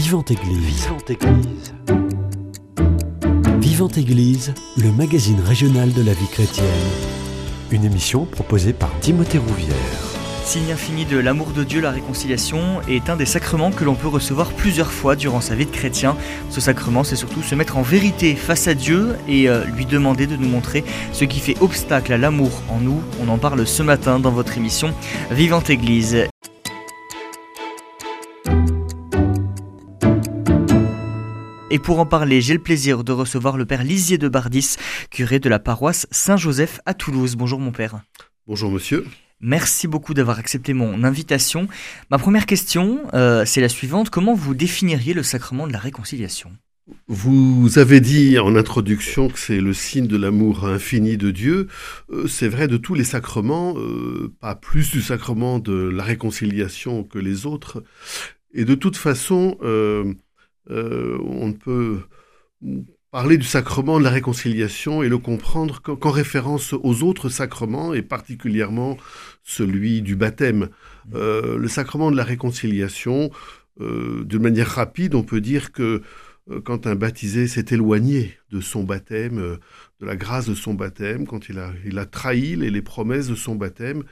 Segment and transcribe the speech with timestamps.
[0.00, 0.84] Vivante Église.
[0.84, 1.74] Vivante Église.
[3.58, 6.68] Vivante Église, le magazine régional de la vie chrétienne.
[7.72, 9.74] Une émission proposée par Timothée Rouvière.
[10.44, 14.06] Signe infini de l'amour de Dieu, la réconciliation est un des sacrements que l'on peut
[14.06, 16.16] recevoir plusieurs fois durant sa vie de chrétien.
[16.48, 20.28] Ce sacrement, c'est surtout se mettre en vérité face à Dieu et euh, lui demander
[20.28, 23.02] de nous montrer ce qui fait obstacle à l'amour en nous.
[23.20, 24.94] On en parle ce matin dans votre émission
[25.32, 26.28] Vivante Église.
[31.70, 34.76] Et pour en parler, j'ai le plaisir de recevoir le père Lisier de Bardis,
[35.10, 37.36] curé de la paroisse Saint-Joseph à Toulouse.
[37.36, 38.00] Bonjour mon père.
[38.46, 39.04] Bonjour monsieur.
[39.42, 41.68] Merci beaucoup d'avoir accepté mon invitation.
[42.10, 44.08] Ma première question, euh, c'est la suivante.
[44.08, 46.56] Comment vous définiriez le sacrement de la réconciliation?
[47.06, 51.68] Vous avez dit en introduction que c'est le signe de l'amour infini de Dieu.
[52.10, 57.04] Euh, c'est vrai de tous les sacrements, euh, pas plus du sacrement de la réconciliation
[57.04, 57.84] que les autres.
[58.54, 59.58] Et de toute façon,
[60.70, 62.00] euh, on ne peut
[63.10, 68.02] parler du sacrement de la réconciliation et le comprendre qu'en référence aux autres sacrements et
[68.02, 68.98] particulièrement
[69.42, 70.68] celui du baptême.
[71.14, 73.30] Euh, le sacrement de la réconciliation,
[73.80, 76.02] euh, d'une manière rapide, on peut dire que
[76.64, 79.58] quand un baptisé s'est éloigné de son baptême,
[80.00, 83.26] de la grâce de son baptême, quand il a, il a trahi les, les promesses
[83.26, 84.04] de son baptême,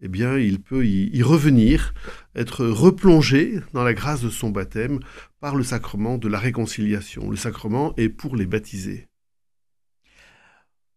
[0.00, 1.94] eh bien, il peut y, revenir,
[2.34, 5.00] être replongé dans la grâce de son baptême
[5.40, 7.28] par le sacrement de la réconciliation.
[7.28, 9.08] Le sacrement est pour les baptisés.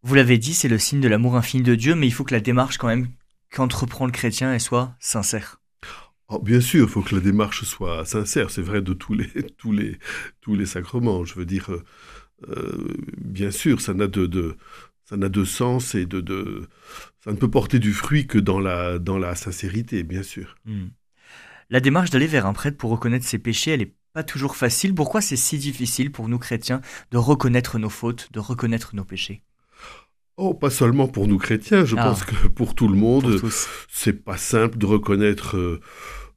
[0.03, 2.35] Vous l'avez dit, c'est le signe de l'amour infini de Dieu, mais il faut que
[2.35, 3.07] la démarche quand même
[3.52, 5.59] qu'entreprend le chrétien elle soit sincère.
[6.27, 8.49] Oh, bien sûr, il faut que la démarche soit sincère.
[8.49, 9.97] C'est vrai de tous les, tous les,
[10.41, 11.23] tous les sacrements.
[11.23, 11.83] Je veux dire, euh,
[13.17, 14.55] bien sûr, ça n'a de,
[15.05, 16.67] ça n'a de sens et de, de,
[17.23, 20.55] ça ne peut porter du fruit que dans la, dans la sincérité, bien sûr.
[20.66, 20.88] Hmm.
[21.69, 24.94] La démarche d'aller vers un prêtre pour reconnaître ses péchés, elle n'est pas toujours facile.
[24.94, 29.42] Pourquoi c'est si difficile pour nous chrétiens de reconnaître nos fautes, de reconnaître nos péchés?
[30.38, 32.04] Oh, pas seulement pour nous chrétiens, je ah.
[32.04, 33.42] pense que pour tout le monde,
[33.89, 35.80] c'est pas simple de reconnaître euh,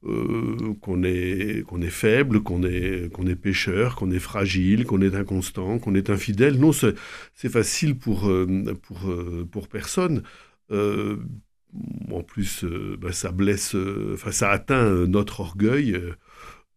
[0.05, 5.77] euh, qu'on est, est faible, qu'on est, est pécheur, qu'on est fragile, qu'on est inconstant,
[5.77, 6.57] qu'on est infidèle.
[6.57, 10.23] Non, c'est facile pour, euh, pour, euh, pour personne.
[10.71, 12.65] en plus,
[12.99, 13.75] bah, ça blesse,
[14.13, 15.97] enfin, ça atteint notre orgueil,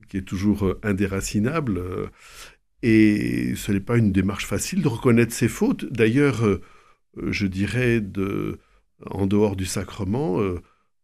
[0.09, 1.81] qui est toujours indéracinable.
[2.83, 5.85] et ce n'est pas une démarche facile de reconnaître ses fautes.
[5.93, 6.43] D'ailleurs,
[7.17, 8.59] je dirais, de,
[9.07, 10.41] en dehors du sacrement,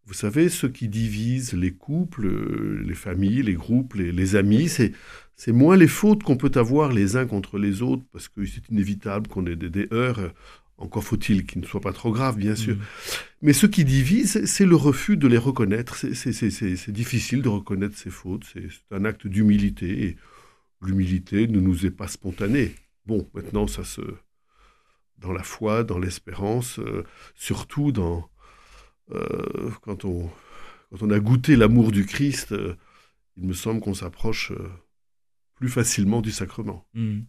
[0.08, 4.92] vous savez, ce qui divise les couples, euh, les familles, les groupes, les, amis, c'est,
[5.36, 8.66] c'est moins les fautes qu'on peut avoir les uns contre les autres, parce que c'est
[8.70, 10.32] inévitable qu'on ait des, heurts.
[10.78, 12.76] Encore faut-il qu'ils ne soient pas trop graves, bien sûr.
[12.76, 12.80] Mmh.
[13.42, 15.94] Mais ce qui divise, c'est le refus de les reconnaître.
[15.94, 18.44] C'est, difficile de reconnaître ses fautes.
[18.50, 20.04] C'est, un acte d'humilité.
[20.04, 20.16] Et
[20.80, 22.74] l'humilité ne nous est pas spontanée.
[23.04, 24.00] Bon, maintenant, ça se.
[25.18, 27.04] Dans la foi, dans l'espérance, euh,
[27.34, 28.30] surtout dans,
[29.12, 30.30] euh, quand, on,
[30.90, 32.74] quand on a goûté l'amour du Christ, euh,
[33.36, 34.68] il me semble qu'on s'approche euh,
[35.54, 36.86] plus facilement du sacrement.
[36.94, 37.20] Hmm.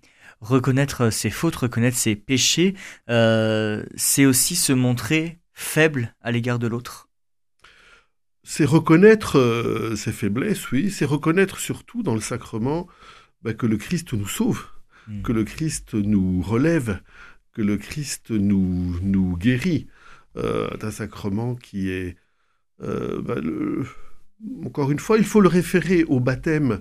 [0.41, 2.75] Reconnaître ses fautes, reconnaître ses péchés,
[3.07, 7.09] c'est aussi se montrer faible à l'égard de l'autre.
[8.44, 12.88] C'est reconnaître ses faiblesses, oui, c'est reconnaître surtout dans le sacrement
[13.41, 14.66] bah, que le Christ nous sauve,
[15.07, 15.23] hmm.
[15.23, 17.01] que le Christ nous relève,
[17.53, 19.88] que le Christ nous, nous guérit
[20.35, 22.16] d'un sacrement qui est...
[22.81, 23.35] Euh, bah,
[24.66, 26.79] encore une fois, il faut le référer au baptême,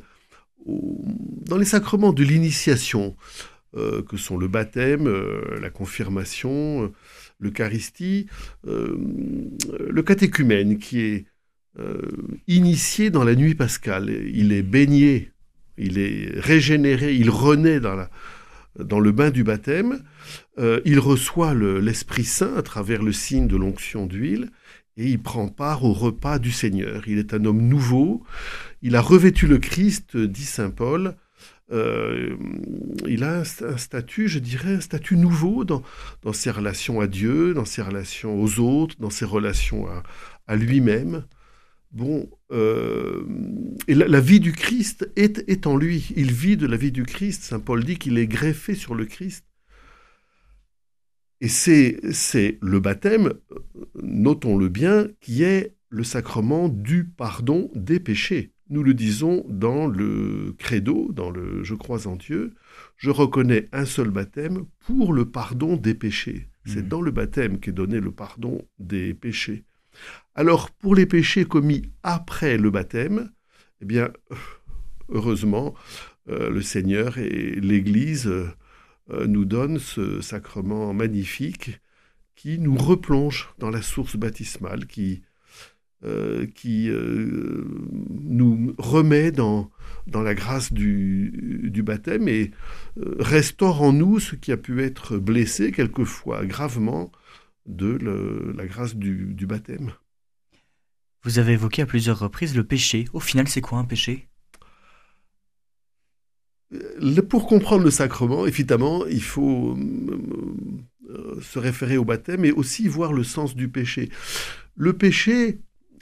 [0.67, 3.17] dans les sacrements de l'initiation,
[3.77, 5.09] euh, que sont le baptême,
[5.61, 6.93] la confirmation,
[7.41, 8.27] l'Eucharistie,
[8.65, 11.27] le catéchumène qui est
[12.47, 14.11] initié dans la nuit pascale.
[14.33, 15.33] Il est baigné,
[15.79, 18.11] il est régénéré, il renaît dans la,
[18.79, 20.03] dans le bain du baptême,
[20.59, 24.51] euh, il reçoit l'Esprit Saint à travers le signe de l'onction d'huile
[24.97, 27.07] et il prend part au repas du Seigneur.
[27.07, 28.25] Il est un homme nouveau,
[28.83, 31.15] il a revêtu le Christ, dit Saint Paul.
[31.71, 32.35] Euh,
[33.07, 33.45] il a un,
[33.77, 35.83] statut, je dirais, un statut nouveau dans,
[36.33, 39.87] ses relations à Dieu, dans ses relations aux autres, dans ses relations
[40.47, 41.25] à lui-même.
[41.91, 43.25] Bon, euh,
[43.87, 46.13] et la, vie du Christ est, est, en lui.
[46.17, 47.43] Il vit de la vie du Christ.
[47.45, 49.45] Saint Paul dit qu'il est greffé sur le Christ.
[51.41, 53.33] Et c'est, c'est le baptême,
[54.03, 58.53] notons-le bien, qui est le sacrement du pardon des péchés.
[58.71, 62.55] Nous le disons dans le credo, dans le Je crois en Dieu,
[62.97, 66.49] je reconnais un seul baptême pour le pardon des péchés.
[66.67, 66.89] C'est mmh.
[66.89, 69.65] dans le baptême qu'est donné le pardon des péchés.
[70.39, 73.33] Alors, pour les péchés commis après le baptême,
[73.81, 74.13] eh bien,
[75.09, 75.75] heureusement,
[76.29, 78.33] le Seigneur et l'Église
[79.13, 81.81] nous donnent ce sacrement magnifique
[82.37, 85.25] qui nous replonge dans la source baptismale, qui,
[86.05, 89.73] nous remet dans,
[90.07, 92.53] la grâce du baptême et
[93.19, 97.11] restaure en nous ce qui a pu être blessé quelquefois gravement
[97.67, 97.99] de
[98.57, 99.91] la grâce du, baptême.
[101.29, 103.05] Vous avez évoqué à plusieurs reprises le péché.
[103.13, 104.29] Au final, c'est quoi un péché?
[107.29, 113.13] Pour comprendre le sacrement, évidemment, il faut euh, se référer au baptême et aussi voir
[113.13, 114.09] le sens du péché.
[114.75, 115.59] Le péché,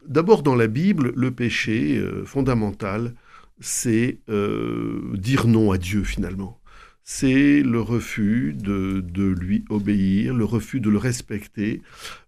[0.06, 3.12] d'abord dans la Bible, le péché euh, fondamental,
[3.58, 6.60] c'est euh, dire non à Dieu finalement
[7.08, 11.80] c'est le refus de, lui obéir, le refus de le respecter,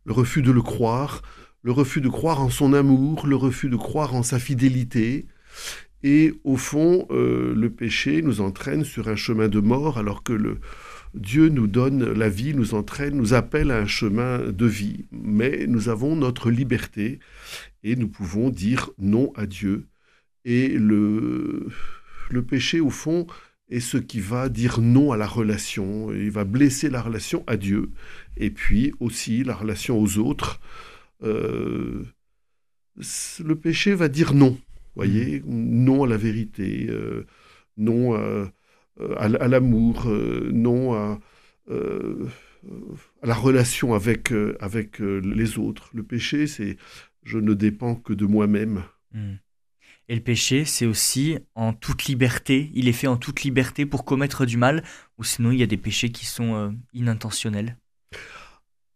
[0.05, 1.23] le refus de le croire,
[1.69, 5.27] le refus de croire en son amour, le refus de croire en sa fidélité.
[6.03, 10.33] Et au fond, euh, le péché nous entraîne sur un chemin de mort alors que
[10.33, 10.61] le,
[11.13, 15.05] Dieu nous donne la vie, nous entraîne, nous appelle à un chemin de vie.
[15.13, 17.19] Mais nous avons notre liberté
[17.85, 19.89] et nous pouvons dire non à Dieu.
[20.47, 21.69] Et le,
[22.49, 23.27] péché, au fond,
[23.69, 27.59] et ce qui va dire non à la relation, il va blesser la relation à
[27.59, 27.91] Dieu,
[28.39, 30.61] et puis aussi la relation aux autres.
[31.23, 32.05] Euh,
[32.97, 34.59] le péché va dire non,
[34.95, 37.27] voyez, non à la vérité, euh,
[37.77, 38.53] non à,
[39.17, 41.21] à l'amour, euh, non à,
[41.71, 41.77] à,
[43.23, 45.91] la relation avec, avec les autres.
[45.93, 46.77] Le péché, c'est
[47.23, 48.85] je ne dépends que de moi-même.
[49.13, 49.35] Hmm.
[50.09, 52.71] Et le péché, c'est aussi en toute liberté.
[52.75, 54.83] Il est fait en toute liberté pour commettre du mal,
[55.19, 57.77] ou sinon il y a des péchés qui sont euh, inintentionnels.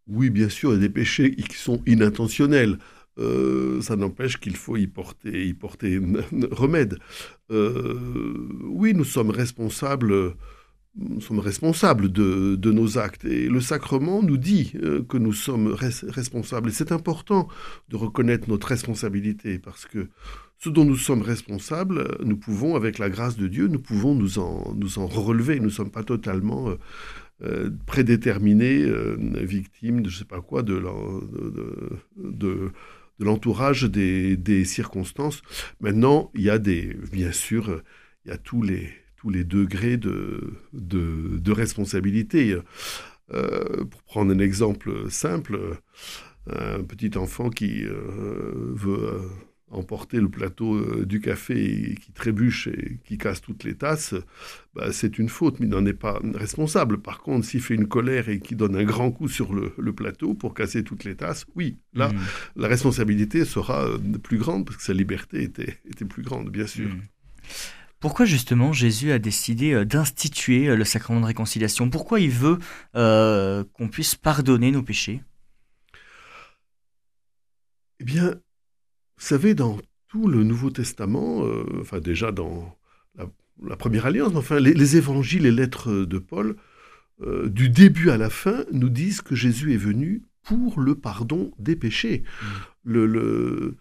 [0.08, 2.78] Oui, bien sûr, il y a des péchés qui sont inintentionnels.
[3.18, 6.00] Euh, ça n'empêche qu'il faut y porter, y porter
[6.50, 6.98] remède.
[7.50, 10.34] Euh, oui, nous sommes responsables
[10.94, 13.24] nous sommes responsables de, nos actes.
[13.24, 16.68] Et le sacrement nous dit euh, que nous sommes responsables.
[16.68, 17.48] Et c'est important
[17.88, 20.10] de reconnaître notre responsabilité parce que
[20.58, 24.38] ce dont nous sommes responsables, nous pouvons, avec la grâce de Dieu, nous pouvons nous
[24.38, 25.58] en, nous en relever.
[25.60, 26.68] Nous ne sommes pas totalement
[27.42, 28.86] euh, euh, prédéterminés,
[29.42, 30.82] victimes de je sais pas quoi, de,
[32.16, 32.70] de,
[33.18, 35.42] l'entourage des, circonstances.
[35.80, 37.82] Maintenant, il y a des, bien sûr,
[38.24, 42.56] il y a tous les tous les degrés de, de, responsabilité.
[43.32, 45.76] Euh, pour prendre un exemple simple,
[46.50, 49.18] un petit enfant qui euh, veut euh,
[49.72, 54.14] emporter le plateau du café et qui trébuche et qui casse toutes les tasses,
[54.74, 56.98] bah, c'est une faute, mais il n'en est pas responsable.
[56.98, 60.34] Par contre, s'il fait une colère et qui donne un grand coup sur le, plateau
[60.34, 62.18] pour casser toutes les tasses, oui, là, mmh.
[62.56, 63.86] la responsabilité sera
[64.22, 66.88] plus grande parce que sa liberté était, était plus grande, bien sûr.
[66.88, 67.00] Mmh.
[68.02, 71.88] Pourquoi justement Jésus a décidé euh, d'instituer euh, le sacrement de réconciliation?
[71.88, 72.58] Pourquoi il veut
[72.96, 75.22] euh, qu'on puisse pardonner nos péchés?
[78.00, 78.34] Eh bien,
[79.22, 79.78] vous savez, dans
[80.08, 81.44] tout le Nouveau Testament,
[81.80, 82.76] enfin déjà dans
[83.16, 86.56] la, Première Alliance, enfin les, évangiles et lettres de Paul,
[87.46, 91.76] du début à la fin, nous disent que Jésus est venu pour le pardon des
[91.76, 92.24] péchés.
[92.24, 92.46] Mmh.
[92.82, 93.76] Le, le,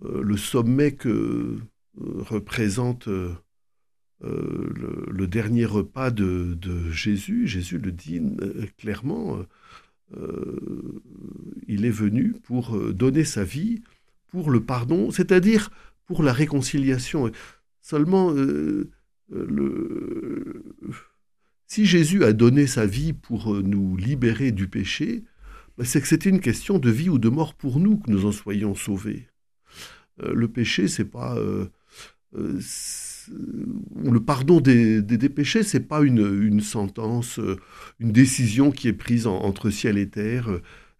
[0.00, 1.58] le, sommet que
[1.98, 3.08] représente
[4.22, 4.72] euh,
[5.10, 6.56] le, dernier repas de,
[6.90, 9.38] Jésus, Jésus le dit euh, clairement,
[10.16, 11.02] euh,
[11.66, 13.82] il est venu pour donner sa vie
[14.34, 15.70] pour le pardon, c'est-à-dire
[16.06, 17.30] pour la réconciliation.
[17.80, 18.90] Seulement, le,
[21.68, 25.22] si Jésus a donné sa vie pour nous libérer du péché,
[25.78, 28.26] ben, c'est que c'était une question de vie ou de mort pour nous que nous
[28.26, 29.28] en soyons sauvés.
[30.18, 31.36] le péché, c'est pas
[33.28, 37.56] le pardon des, péchés, c'est pas une, sentence, euh,
[38.00, 40.48] une décision qui est prise entre ciel et terre.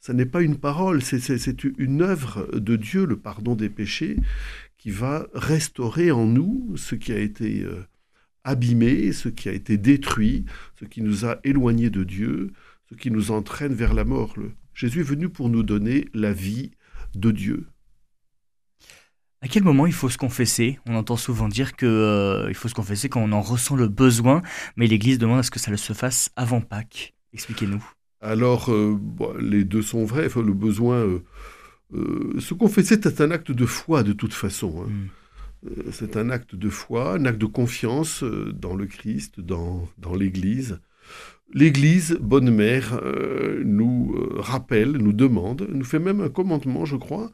[0.05, 4.19] Ça n'est pas une parole, c'est une œuvre de Dieu, le pardon des péchés,
[4.77, 7.87] qui va restaurer en nous ce qui a été euh,
[8.45, 10.45] abîmé, ce qui a été détruit,
[10.79, 12.53] ce qui nous a éloignés de Dieu,
[12.91, 14.35] ce qui nous entraîne vers la mort.
[14.75, 16.73] Jésus est venu pour nous donner la vie
[17.15, 17.67] de Dieu.
[19.41, 20.79] À quel moment il faut se confesser?
[20.85, 24.43] On entend souvent dire qu'il euh, faut se confesser quand on en ressent le besoin,
[24.77, 27.15] mais l'Église demande à ce que ça se fasse avant Pâques.
[27.33, 27.83] Expliquez-nous.
[28.25, 28.99] Alors, euh,
[29.39, 30.29] les deux sont vrais.
[30.35, 31.21] le besoin,
[31.93, 34.83] euh, se confesser, c'est un acte de foi de toute façon.
[34.83, 34.91] Hein.
[34.91, 35.91] Hmm.
[35.93, 40.81] C'est un acte de foi, un acte de confiance dans le Christ, dans, dans l'Église.
[41.53, 43.01] L'Église, bonne mère,
[43.65, 47.31] nous rappelle, nous demande, nous fait même un commandement, je crois,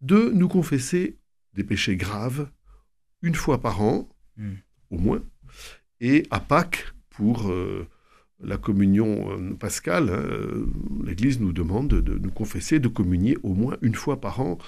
[0.00, 1.18] de nous confesser
[1.52, 2.48] des péchés graves
[3.20, 4.08] une fois par an,
[4.38, 4.54] hmm.
[4.90, 5.22] au moins,
[6.00, 7.52] et à Pâques pour
[8.44, 10.10] la communion pascale.
[10.10, 10.66] Hein,
[11.04, 14.58] L'Église nous demande de, nous confesser, de communier au moins une fois par an.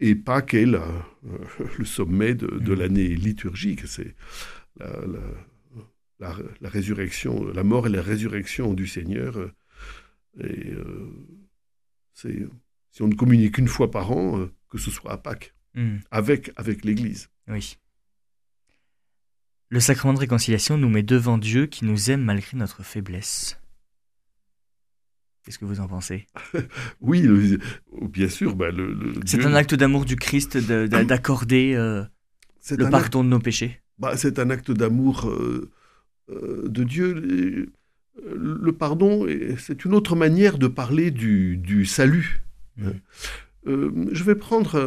[0.00, 2.78] et Pâques est le sommet de, de mmh.
[2.78, 3.86] l'année liturgique.
[3.86, 4.14] C'est
[6.20, 9.36] la, la, résurrection, la mort et la résurrection du Seigneur.
[9.36, 9.52] Euh,
[10.40, 11.10] et euh,
[12.12, 12.46] c'est
[12.90, 15.98] si on ne communique qu'une fois par an, euh, que ce soit à Pâques, hmm.
[16.10, 17.28] avec, avec l'Église.
[17.48, 17.76] Oui.
[19.70, 23.60] Le sacrement de réconciliation nous met devant Dieu qui nous aime malgré notre faiblesse.
[25.44, 26.26] Qu'est-ce que vous en pensez?
[27.00, 27.26] Oui,
[28.02, 28.54] bien sûr.
[28.54, 28.68] Bah,
[29.24, 31.74] c'est un acte d'amour du Christ d'accorder
[32.70, 33.80] le pardon de nos péchés.
[33.98, 35.70] Bah, c'est un acte d'amour euh,
[36.28, 37.72] de Dieu.
[38.24, 39.26] Le pardon,
[39.58, 42.42] c'est une autre manière de parler du, salut.
[43.66, 44.78] Euh, je, vais prendre,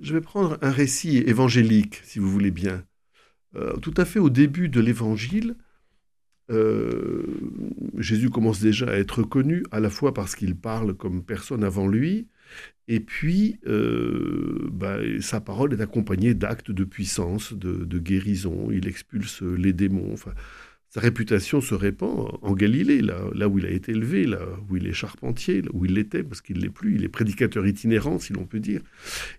[0.00, 2.84] je vais prendre un récit évangélique, si vous voulez bien.
[3.56, 5.56] Euh, tout à fait au début de l'évangile,
[7.96, 11.88] Jésus commence déjà à être connu, à la fois parce qu'il parle comme personne avant
[11.88, 12.28] lui,
[12.86, 18.68] et puis, euh, bah, sa parole est accompagnée d'actes de puissance, de, guérison.
[18.70, 20.14] Il expulse les démons.
[20.94, 24.38] Sa réputation se répand en Galilée, là, où il a été élevé, là
[24.70, 26.94] où il est charpentier, là où il l'était, parce qu'il ne l'est plus.
[26.94, 28.80] Il est prédicateur itinérant, si l'on peut dire.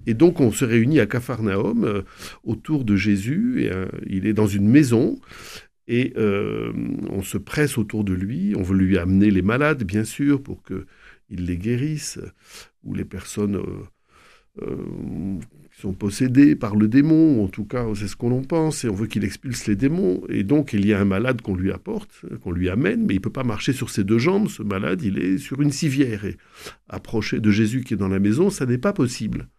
[0.06, 2.02] Et donc, on se réunit à Capharnaüm euh,
[2.44, 3.68] autour de Jésus.
[3.72, 5.18] Euh, il est dans une maison.
[5.88, 8.56] Et on se presse autour de lui.
[8.58, 10.88] On veut lui amener les malades, bien sûr, pour que
[11.30, 12.20] il les guérisse,
[12.84, 13.84] ou les personnes euh,
[14.62, 15.40] euh,
[15.82, 18.94] sont possédées par le démon, en tout cas c'est ce qu'on en pense, et on
[18.94, 22.24] veut qu'il expulse les démons, et donc il y a un malade qu'on lui apporte,
[22.44, 25.02] qu'on lui amène, mais il ne peut pas marcher sur ses deux jambes, ce malade,
[25.02, 26.38] il est sur une civière, et
[26.88, 29.50] approcher de Jésus qui est dans la maison, ça n'est pas possible.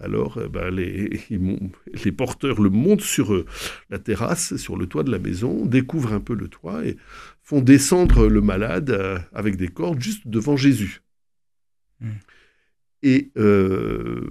[0.00, 3.44] Alors, euh, ben, les, les, porteurs le montent sur
[3.90, 6.96] la terrasse, sur le toit de la maison, découvrent un peu le toit et
[7.42, 11.02] font descendre le malade avec des cordes juste devant Jésus.
[12.00, 12.10] Hmm.
[13.02, 14.28] Et euh,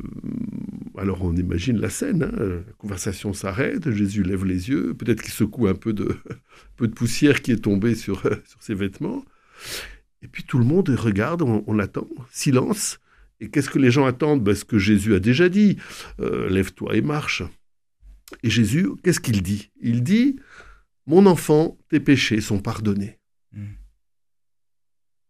[0.97, 5.33] alors on imagine la scène, hein, la conversation s'arrête, Jésus lève les yeux, peut-être qu'il
[5.33, 6.15] secoue un peu de,
[6.77, 9.23] peu de poussière qui est tombée sur, sur ses vêtements.
[10.21, 12.99] Et puis tout le monde regarde, on, attend, silence.
[13.39, 14.43] Et qu'est-ce que les gens attendent?
[14.43, 15.77] Ben, Ce que Jésus a déjà dit,
[16.19, 17.43] euh, lève-toi et marche.
[18.41, 19.69] Et Jésus, qu'est-ce qu'il dit?
[19.81, 20.39] Il dit,
[21.05, 23.19] mon enfant, tes péchés sont pardonnés.
[23.53, 23.75] Hmm.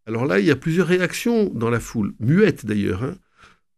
[0.05, 3.03] Alors là, il y a plusieurs réactions dans la foule, muettes d'ailleurs.
[3.03, 3.17] Hein.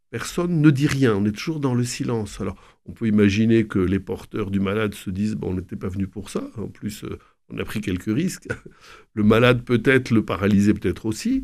[0.10, 2.40] Personne ne dit rien, on est toujours dans le silence.
[2.40, 5.90] Alors, on peut imaginer que les porteurs du malade se disent bon, on n'était pas
[5.90, 6.50] venu pour ça.
[6.58, 8.48] En plus, euh, on a pris quelques risques.
[9.14, 11.42] Le malade peut-être, le paralysé peut-être aussi.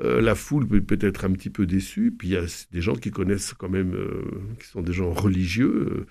[0.00, 2.14] Euh, la foule peut peut-être un petit peu déçue.
[2.16, 4.22] Puis il y a des gens qui connaissent quand même, euh,
[4.60, 6.06] qui sont des gens religieux,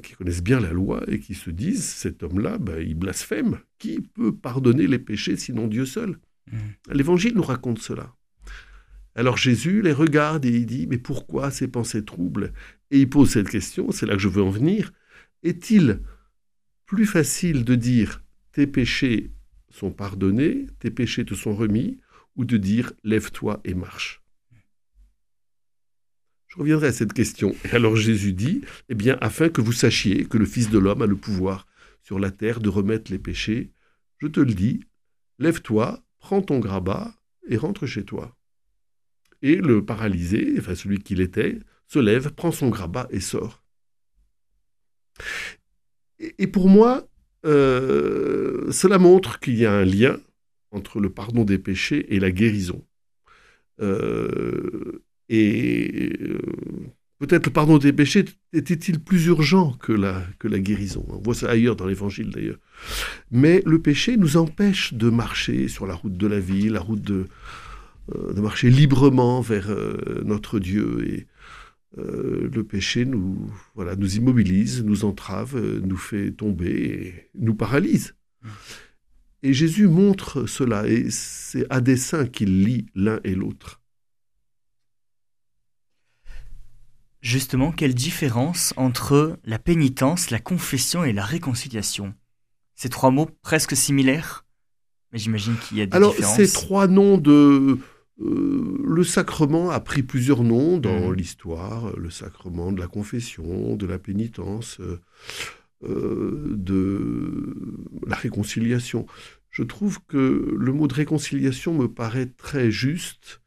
[0.00, 3.58] qui connaissent bien la loi et qui se disent cet homme-là, ben, il blasphème.
[3.78, 6.18] Qui peut pardonner les péchés sinon Dieu seul?
[6.50, 6.56] Mmh.
[6.92, 8.14] L'Évangile nous raconte cela.
[9.16, 12.52] Alors Jésus les regarde et il dit, mais pourquoi ces pensées troubles?
[12.90, 14.92] Et il pose cette question, c'est là que je veux en venir.
[15.42, 16.02] Est-il
[16.84, 19.32] plus facile de dire, tes péchés
[19.70, 21.98] sont pardonnés, tes péchés te sont remis,
[22.36, 24.22] ou de dire, lève-toi et marche?
[26.48, 27.54] Je reviendrai à cette question.
[27.64, 31.00] Et alors Jésus dit, eh bien, afin que vous sachiez que le Fils de l'homme
[31.00, 31.66] a le pouvoir
[32.02, 33.72] sur la terre de remettre les péchés,
[34.18, 34.80] je te le dis,
[35.38, 37.14] lève-toi, prends ton grabat
[37.48, 38.35] et rentre chez toi.
[39.42, 43.62] Et le paralysé, enfin celui qu'il était, se lève, prend son grabat et sort.
[46.38, 47.06] Et pour moi,
[47.44, 50.18] euh, cela montre qu'il y a un lien
[50.70, 52.82] entre le pardon des péchés et la guérison.
[53.80, 56.38] Euh, et euh,
[57.18, 61.04] peut-être le pardon des péchés était-il plus urgent que la, que la guérison.
[61.08, 62.58] On voit ça ailleurs dans l'Évangile d'ailleurs.
[63.30, 67.02] Mais le péché nous empêche de marcher sur la route de la vie, la route
[67.02, 67.26] de,
[68.08, 71.06] de marcher librement vers euh, notre Dieu.
[71.08, 71.26] Et
[71.98, 78.14] euh, le péché nous, voilà, nous immobilise, nous entrave, nous fait tomber et nous paralyse.
[79.42, 83.80] Et Jésus montre cela, et c'est à dessein qu'il lie l'un et l'autre.
[87.22, 92.14] Justement, quelle différence entre la pénitence, la confession et la réconciliation?
[92.76, 94.46] Ces trois mots presque similaires,
[95.12, 96.38] mais j'imagine qu'il y a des Alors, différences.
[96.38, 97.78] Alors, ces trois noms de,
[98.20, 101.14] euh, le sacrement a pris plusieurs noms dans mmh.
[101.14, 105.00] l'histoire, le sacrement de la confession, de la pénitence, euh,
[105.84, 107.54] euh, de
[108.06, 109.06] la réconciliation.
[109.50, 113.40] Je trouve que le mot de réconciliation me paraît très juste.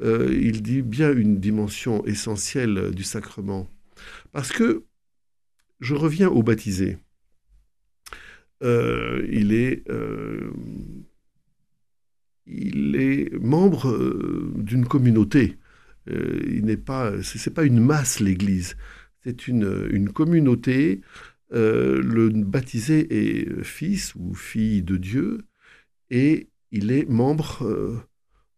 [0.00, 3.68] il dit bien une dimension essentielle du sacrement.
[4.32, 4.84] Parce que
[5.80, 6.98] je reviens au baptisé.
[8.62, 10.50] Euh, il est euh,
[12.46, 15.58] il est membre euh, d'une communauté.
[16.06, 18.76] il n'est pas, c'est une masse l'Église,
[19.22, 21.00] c'est une, communauté.
[21.50, 25.38] le baptisé est fils ou fille de Dieu
[26.10, 28.04] et il est membre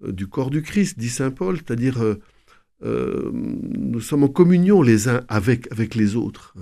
[0.02, 2.02] du corps du Christ, dit saint Paul, c'est-à-dire
[2.83, 6.57] nous sommes en communion les uns avec, avec les autres.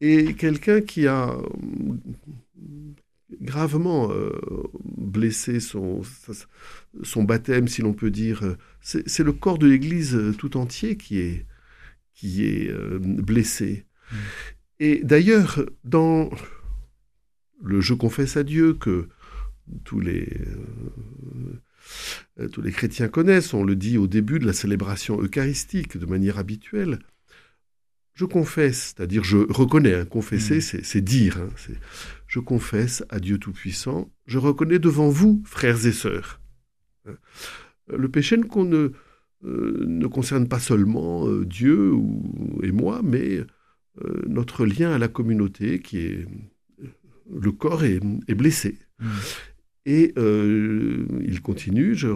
[0.00, 1.36] Et quelqu'un qui a
[3.40, 4.30] gravement euh,
[4.84, 6.02] blessé son,
[7.02, 8.56] son baptême, si l'on peut dire.
[8.80, 11.46] C'est le corps de l'Église euh, tout entier qui est,
[12.14, 13.84] qui est euh, blessé.
[14.10, 14.16] Mm.
[14.78, 16.30] Et d'ailleurs, dans
[17.62, 19.08] le Je confesse à Dieu que
[19.84, 20.28] tous les,
[22.52, 26.38] tous les chrétiens connaissent, on le dit au début de la célébration eucharistique de manière
[26.38, 26.98] habituelle,
[28.16, 30.80] je confesse, c'est-à-dire je reconnais, hein, confesser, mm.
[30.82, 31.74] c'est dire, hein,
[32.26, 36.40] je confesse à Dieu Tout-Puissant, je reconnais devant vous, frères et sœurs.
[37.06, 37.16] Hein.
[37.94, 38.90] Le péché ne,
[39.44, 43.36] euh, ne concerne pas seulement euh, Dieu ou, et moi, mais
[44.02, 46.26] euh, notre lien à la communauté qui est...
[47.30, 48.00] Le corps est,
[48.34, 48.78] blessé.
[48.98, 49.06] Mm.
[49.84, 52.08] Et il continue, je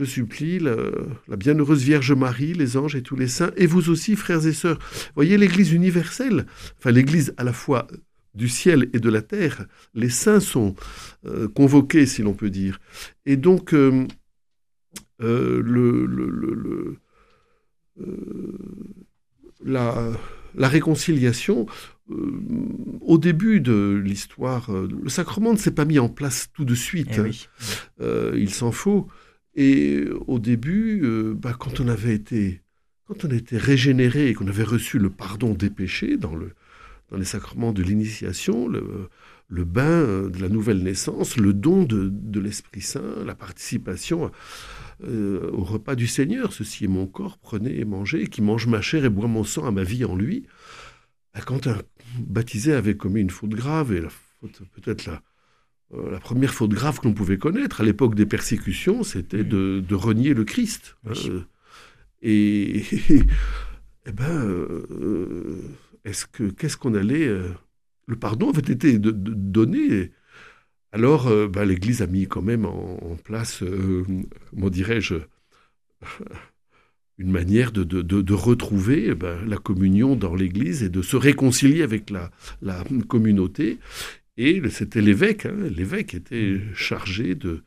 [0.00, 4.16] je supplie la, bienheureuse Vierge Marie, les anges et tous les saints, et vous aussi,
[4.16, 4.78] frères et sœurs.
[5.14, 6.46] Voyez l'Église universelle,
[6.78, 7.86] enfin l'Église à la fois
[8.34, 10.74] du ciel et de la terre, les saints sont
[11.26, 12.80] euh, convoqués, si l'on peut dire.
[13.26, 14.06] Et donc, euh,
[15.20, 16.96] euh, le,
[19.62, 20.16] la,
[20.66, 21.66] réconciliation,
[23.02, 27.20] au début de l'histoire, le sacrement ne s'est pas mis en place tout de suite.
[28.00, 29.06] Eh il s'en faut.
[29.62, 32.62] Et au début, euh, bah, quand on avait été,
[33.06, 36.52] quand on était régénéré et qu'on avait reçu le pardon des péchés dans, le,
[37.10, 42.40] dans les sacrements de l'initiation, le, bain euh, de la nouvelle naissance, le don de,
[42.40, 44.30] l'Esprit Saint, la participation
[45.04, 48.80] euh, au repas du Seigneur, ceci est mon corps, prenez et mangez, qui mange ma
[48.80, 50.46] chair et boit mon sang à ma vie en lui.
[51.34, 51.76] Bah, quand un
[52.18, 55.29] baptisé avait commis une faute grave, et la faute peut-être la, euh,
[55.92, 60.34] la première faute grave que l'on pouvait connaître à l'époque des persécutions, c'était de, renier
[60.34, 60.96] le Christ.
[61.08, 61.44] Hein.
[62.22, 62.82] et,
[64.06, 65.60] eh ben, euh,
[66.04, 67.48] est-ce que qu'est-ce qu'on allait euh,
[68.06, 70.12] Le pardon avait été donné.
[70.92, 73.62] Alors, ben, l'Église a mis quand même en, place,
[74.50, 75.14] comment dirais-je,
[77.18, 82.30] une manière de, retrouver ben, la communion dans l'Église et de se réconcilier avec la,
[82.62, 83.78] la communauté.
[84.42, 85.68] Et c'était l'évêque, hein.
[85.76, 86.74] l'évêque était mm.
[86.74, 87.62] chargé de,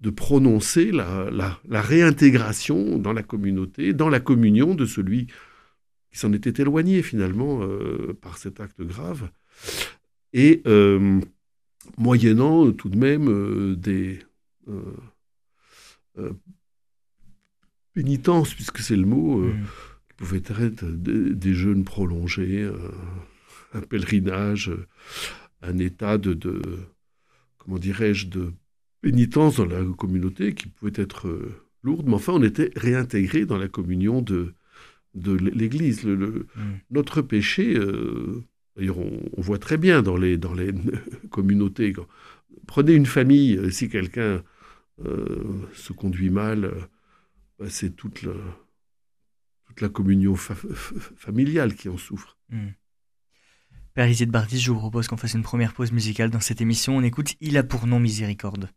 [0.00, 5.26] de prononcer la, la, réintégration dans la communauté, dans la communion de celui
[6.10, 9.28] qui s'en était éloigné finalement euh, par cet acte grave.
[10.32, 11.20] Et euh,
[11.98, 14.20] moyennant tout de même euh, des
[17.92, 19.60] pénitences, puisque c'est le mot, mm.
[20.08, 22.66] qui pouvaient être des, des jeûnes prolongés,
[23.74, 24.72] un pèlerinage
[25.66, 26.60] un état de,
[27.58, 28.52] comment dirais-je, de
[29.00, 33.58] pénitence dans la communauté qui pouvait être euh, lourde, mais enfin on était réintégré dans
[33.58, 34.54] la communion de,
[35.14, 36.04] de l'Église.
[36.04, 36.60] Le, mm.
[36.90, 38.42] Notre péché, euh,
[38.76, 40.72] d'ailleurs on, voit très bien dans les, dans les
[41.30, 41.92] communautés,
[42.66, 44.42] prenez une famille, euh, si quelqu'un
[45.74, 46.70] se conduit mal,
[47.58, 48.32] bah, c'est toute la,
[49.66, 52.38] toute la communion familiale qui en souffre.
[52.48, 52.68] Mm.
[53.94, 56.96] Père de Bardis, je vous propose qu'on fasse une première pause musicale dans cette émission.
[56.96, 58.68] On écoute Il a pour nom miséricorde.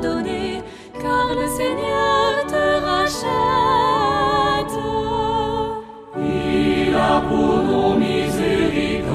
[0.00, 3.26] car le Seigneur te rachète.
[6.18, 9.06] Il a pour nous miséricorde,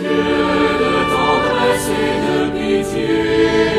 [0.00, 0.26] Dieu
[0.82, 3.77] de tendresse et de pitié.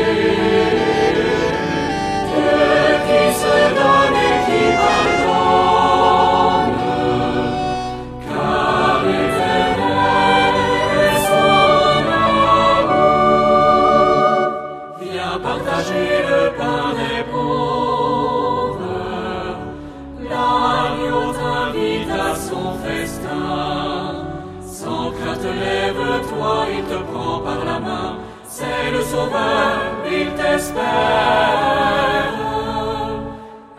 [29.10, 30.84] Sauveur, il t'espère.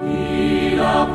[0.03, 1.05] Il a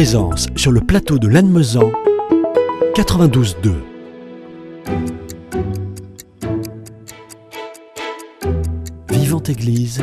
[0.00, 1.92] présence sur le plateau de Lannemezan
[2.94, 3.74] 92.2.
[9.10, 10.02] Vivante Église,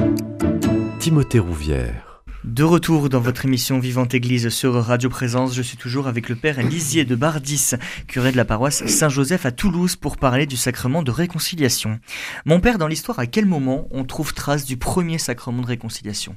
[0.99, 2.21] Timothée Rouvière.
[2.43, 6.35] De retour dans votre émission Vivante Église sur Radio Présence, je suis toujours avec le
[6.35, 7.71] Père Lisier de Bardis,
[8.07, 11.99] curé de la paroisse Saint-Joseph à Toulouse pour parler du sacrement de réconciliation.
[12.45, 16.35] Mon Père, dans l'histoire, à quel moment on trouve trace du premier sacrement de réconciliation?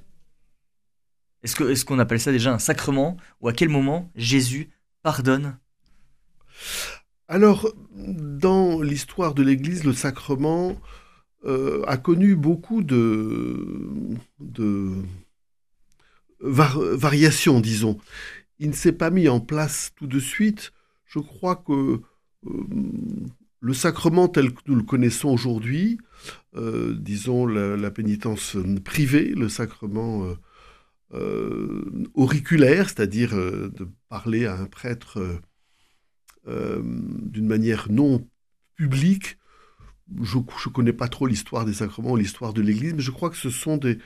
[1.43, 4.71] Est-ce qu'on appelle ça déjà un sacrement Ou à quel moment Jésus
[5.03, 5.57] pardonne?
[7.29, 10.77] Alors, dans l'histoire de l'Église, le sacrement
[11.45, 13.87] euh, a connu beaucoup de,
[16.41, 17.99] variations, disons.
[18.59, 20.73] Il ne s'est pas mis en place tout de suite.
[21.07, 22.01] Je crois que
[22.47, 22.51] euh,
[23.61, 25.99] le sacrement tel que nous le connaissons aujourd'hui,
[26.57, 30.35] euh, disons la, pénitence privée, le sacrement
[32.15, 35.41] auriculaire, c'est-à-dire euh, de parler à un prêtre
[36.47, 38.27] euh, d'une manière non
[38.77, 39.39] publique.
[40.23, 43.37] Je ne connais pas trop l'histoire des sacrements, l'histoire de l'Église, mais je crois que
[43.37, 43.99] ce sont des,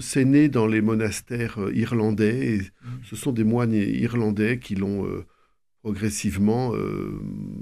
[0.00, 2.54] c'est né dans les monastères irlandais.
[2.54, 2.88] Et mmh.
[3.04, 5.06] ce sont des moines irlandais qui l'ont
[5.82, 6.72] progressivement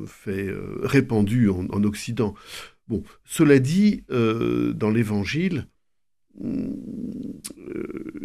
[0.06, 0.48] fait
[0.82, 2.34] répandu en, en, Occident.
[2.88, 5.66] Bon, cela dit, dans l'Évangile,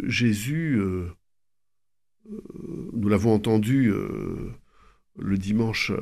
[0.06, 1.08] Jésus, euh,
[2.30, 4.52] euh, nous l'avons entendu euh,
[5.18, 5.92] le dimanche,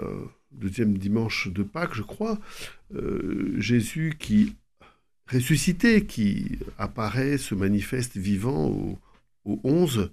[0.53, 2.39] deuxième dimanche de Pâques, je crois,
[3.57, 4.55] Jésus qui
[5.31, 8.99] ressuscité, qui apparaît, se manifeste vivant au,
[9.45, 10.11] au 11,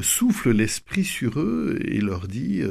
[0.00, 2.62] souffle l'Esprit sur eux et leur dit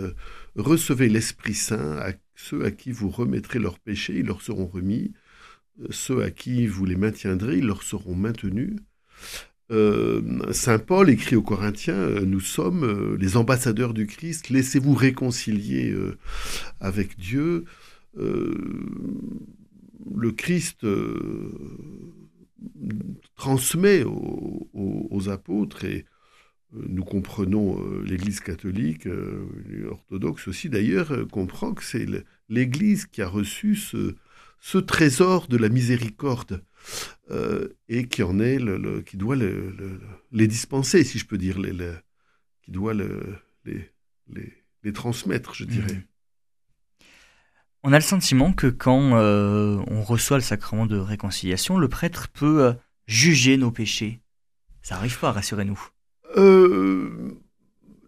[0.55, 5.11] Recevez l'Esprit Saint, à ceux à qui vous remettrez leurs péchés, ils leur seront remis,
[5.89, 8.75] ceux à qui vous les maintiendrez, ils leur seront maintenus.
[9.71, 14.95] Euh, Saint Paul écrit aux Corinthiens, euh, nous sommes euh, les ambassadeurs du Christ, laissez-vous
[14.95, 15.95] réconcilier
[16.79, 17.65] avec Dieu.
[18.15, 18.57] le
[20.31, 20.85] Christ
[23.35, 26.05] transmet aux, apôtres et
[26.73, 29.07] nous comprenons l'Église catholique,
[29.89, 32.07] orthodoxe aussi d'ailleurs, comprend que c'est
[32.49, 34.15] l'Église qui a reçu ce,
[34.59, 36.63] ce trésor de la miséricorde
[37.31, 41.73] euh, et qui en est le, qui doit les dispenser, si je peux dire, les,
[42.63, 43.09] qui doit les,
[44.83, 45.93] les, transmettre, je dirais.
[45.93, 46.03] Mmh.
[47.83, 52.27] On a le sentiment que quand euh, on reçoit le sacrement de réconciliation, le prêtre
[52.27, 52.73] peut euh,
[53.07, 54.19] juger nos péchés.
[54.81, 55.79] Ça n'arrive pas, rassurez-nous.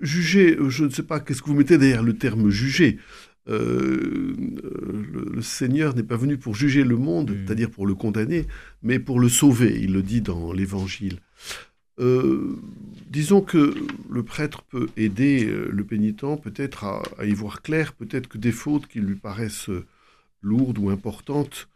[0.01, 2.99] juger, je ne sais pas, qu'est-ce que vous mettez derrière le terme juger?
[3.49, 4.35] Euh,
[5.13, 7.45] le, Seigneur n'est pas venu pour juger le monde, mm.
[7.45, 8.45] c'est-à-dire pour le condamner,
[8.83, 11.19] mais pour le sauver, il le dit dans l'Évangile.
[11.99, 12.55] Euh,
[13.09, 13.75] disons que
[14.09, 18.51] le prêtre peut aider euh, le pénitent peut-être à, y voir clair, peut-être que des
[18.51, 19.69] fautes qui lui paraissent
[20.41, 21.67] lourdes ou importantes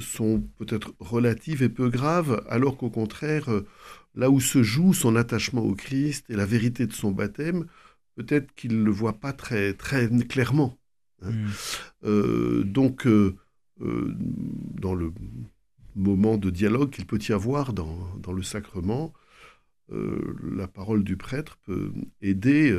[0.00, 3.48] sont peut-être relatives et peu graves, alors qu'au contraire,
[4.16, 7.66] là où se joue son attachement au Christ et la vérité de son baptême,
[8.14, 10.78] peut-être qu'il ne le voit pas très, très clairement.
[11.22, 11.32] Hein.
[11.32, 11.48] Hmm.
[12.04, 13.36] Euh, donc, euh,
[13.80, 15.12] euh, dans le
[15.94, 19.12] moment de dialogue qu'il peut y avoir dans, dans le sacrement,
[19.90, 22.74] la parole du prêtre peut aider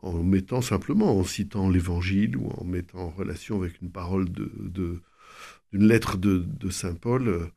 [0.00, 4.52] en mettant simplement, en citant l'évangile ou en mettant en relation avec une parole de,
[4.60, 5.00] de
[5.72, 7.50] d'une lettre de, de Saint Paul,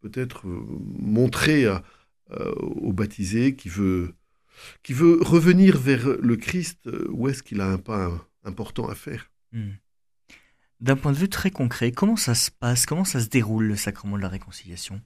[0.00, 1.82] peut-être montrer à,
[2.58, 4.14] au baptisé qui veut
[4.82, 8.10] qui veut revenir vers le Christ, euh, où est-ce qu'il a un pas
[8.44, 9.30] important à faire?
[9.52, 9.72] Hmm.
[10.80, 12.86] D'un point de vue très concret, comment ça se passe?
[12.86, 15.00] Comment ça se déroule le sacrement de la réconciliation?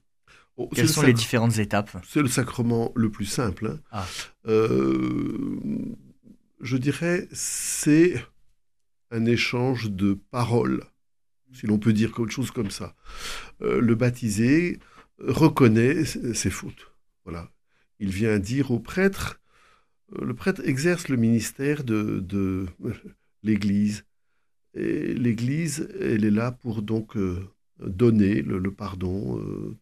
[0.57, 1.97] Oh, Quelles sont les différentes étapes?
[2.09, 3.67] C'est le sacrement le plus simple.
[3.67, 3.81] Hein.
[3.91, 4.07] Ah.
[4.47, 5.59] Euh,
[6.61, 8.25] je dirais, c'est
[9.11, 10.85] un échange de paroles,
[11.53, 12.95] si l'on peut dire quelque chose comme ça.
[13.63, 14.79] Euh, le baptisé
[15.19, 16.93] reconnaît ses fautes.
[17.25, 17.51] Voilà.
[17.99, 19.41] Il vient dire au prêtre
[20.13, 22.67] le prêtre exerce le ministère de,
[23.43, 24.05] l'Église.
[24.75, 27.39] Et l'Église, elle est là pour donc euh,
[27.79, 29.77] donner le, pardon, euh,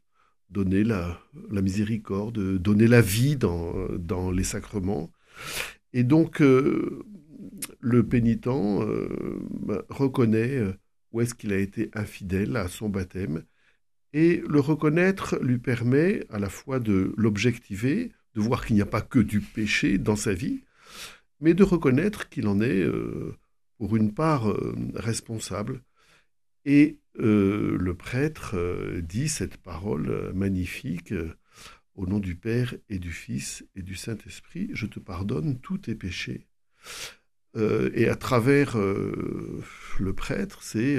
[0.51, 1.19] donner la,
[1.51, 5.11] miséricorde, donner la vie dans, les sacrements.
[5.93, 10.63] Et donc, le pénitent bah, reconnaît
[11.13, 13.45] où est-ce qu'il a été infidèle à son baptême.
[14.13, 18.87] Et le reconnaître lui permet à la fois de l'objectiver, de voir qu'il n'y a
[18.87, 20.63] pas que du péché dans sa vie,
[21.41, 23.37] mais de reconnaître qu'il en est, euh,
[23.79, 25.83] pour une part, euh, responsable.
[26.65, 28.57] Et euh, le prêtre
[29.03, 31.13] dit cette parole magnifique
[31.95, 35.95] au nom du Père et du Fils et du Saint-Esprit, je te pardonne tous tes
[35.95, 36.47] péchés.
[37.57, 40.99] et à travers le prêtre, c'est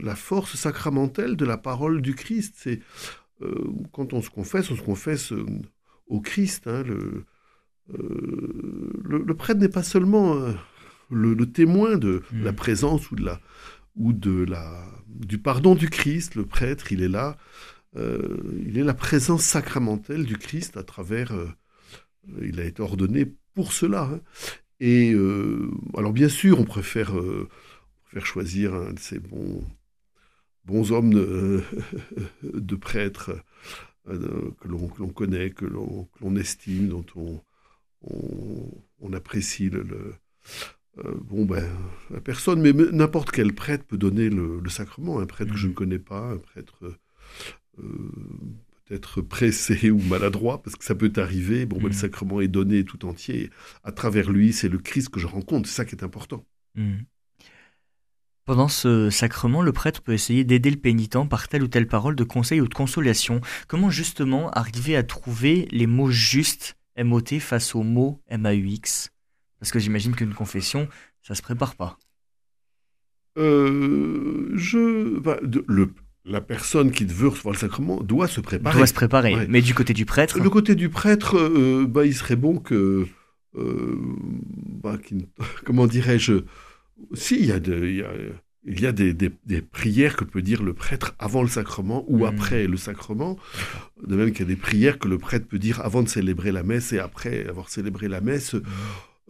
[0.00, 2.54] la force sacramentelle de la parole du Christ.
[2.56, 2.80] C'est
[3.92, 5.44] quand on se confesse, on se confesse euh,
[6.06, 6.66] au Christ.
[6.66, 7.24] Hein, euh,
[9.04, 10.36] le, le, prêtre n'est pas seulement
[11.10, 12.44] le, témoin de mm.
[12.44, 13.40] la présence ou de la
[13.96, 16.34] ou de la du pardon du Christ.
[16.34, 17.36] Le prêtre, il est là.
[17.96, 21.32] il est la présence sacramentelle du Christ à travers.
[22.40, 24.04] il a été ordonné pour cela.
[24.04, 24.20] Hein.
[24.80, 25.14] Et
[25.96, 27.46] alors bien sûr, on préfère, on
[28.04, 29.62] préfère choisir un de ces bons
[30.64, 31.12] bons hommes
[32.42, 33.32] de, prêtres
[34.08, 37.40] euh, que l'on connaît, que l'on estime, dont on,
[39.00, 40.14] on, apprécie le,
[40.98, 41.64] euh, bon ben
[42.10, 45.20] la personne, mais n'importe quel prêtre peut donner le, sacrement.
[45.20, 45.74] Un prêtre que je ne mmh.
[45.74, 46.98] connais pas, un prêtre
[47.78, 47.82] euh,
[48.84, 51.66] peut-être pressé ou maladroit, parce que ça peut arriver.
[51.66, 51.92] Bon, ben, le mmh.
[51.92, 53.50] sacrement est donné tout entier.
[53.84, 55.68] À travers lui, c'est le Christ que je rencontre.
[55.68, 56.44] C'est ça qui est important.
[56.74, 57.00] Mmh.
[58.44, 62.16] Pendant ce sacrement, le prêtre peut essayer d'aider le pénitent par telle ou telle parole
[62.16, 63.40] de conseil ou de consolation.
[63.68, 69.10] Comment justement arriver à trouver les mots justes MOT face aux mots MAUX
[69.60, 70.88] Parce que j'imagine qu'une confession,
[71.22, 71.98] ça se prépare pas.
[73.38, 78.76] Euh, je, bah, le, la personne qui veut recevoir le sacrement doit se préparer.
[78.76, 79.46] Doit se préparer.
[79.48, 80.40] Mais du côté du prêtre?
[80.40, 83.06] Le côté du prêtre, euh, bah, il serait bon que.
[83.54, 83.96] Euh,
[84.82, 84.98] bah,
[85.64, 86.44] comment dirais-je
[87.14, 87.58] Si, il y a,
[88.64, 92.24] il y a, des, prières que peut dire le prêtre avant le sacrement ou hmm.
[92.24, 93.36] après le sacrement.
[94.06, 96.52] De même qu'il y a des prières que le prêtre peut dire avant de célébrer
[96.52, 98.54] la messe et après avoir célébré la messe.
[98.54, 98.62] Hmm.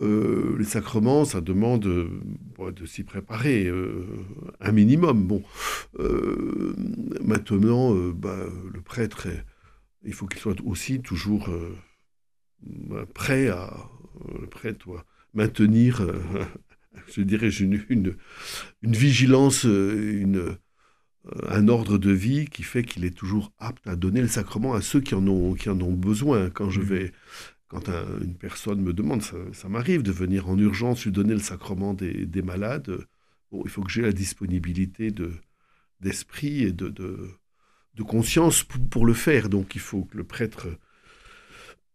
[0.01, 4.07] Euh, les sacrements, ça demande euh, de s'y préparer euh,
[4.61, 5.27] un minimum.
[5.27, 5.43] Bon,
[7.23, 8.37] maintenant, bah,
[8.73, 9.29] le prêtre,
[10.05, 11.49] il faut qu'il soit aussi toujours
[13.15, 13.73] prêt à
[14.41, 16.07] le prêtre doit maintenir,
[17.15, 18.17] je dirais, une, une,
[18.83, 20.57] une vigilance, une,
[21.49, 24.83] un ordre de vie qui fait qu'il est toujours apte à donner le sacrement à
[24.83, 26.51] ceux qui en ont, qui en ont besoin.
[26.51, 26.85] Quand je mmh.
[26.85, 27.13] vais
[27.73, 27.89] quand
[28.21, 32.43] une personne me demande, ça, m'arrive de venir en urgence lui donner le sacrement des,
[32.43, 32.99] malades,
[33.51, 35.33] bon, il faut que j'ai la disponibilité de,
[36.01, 39.49] d'esprit et de, de, conscience pour, le faire.
[39.49, 40.69] Donc il faut que le prêtre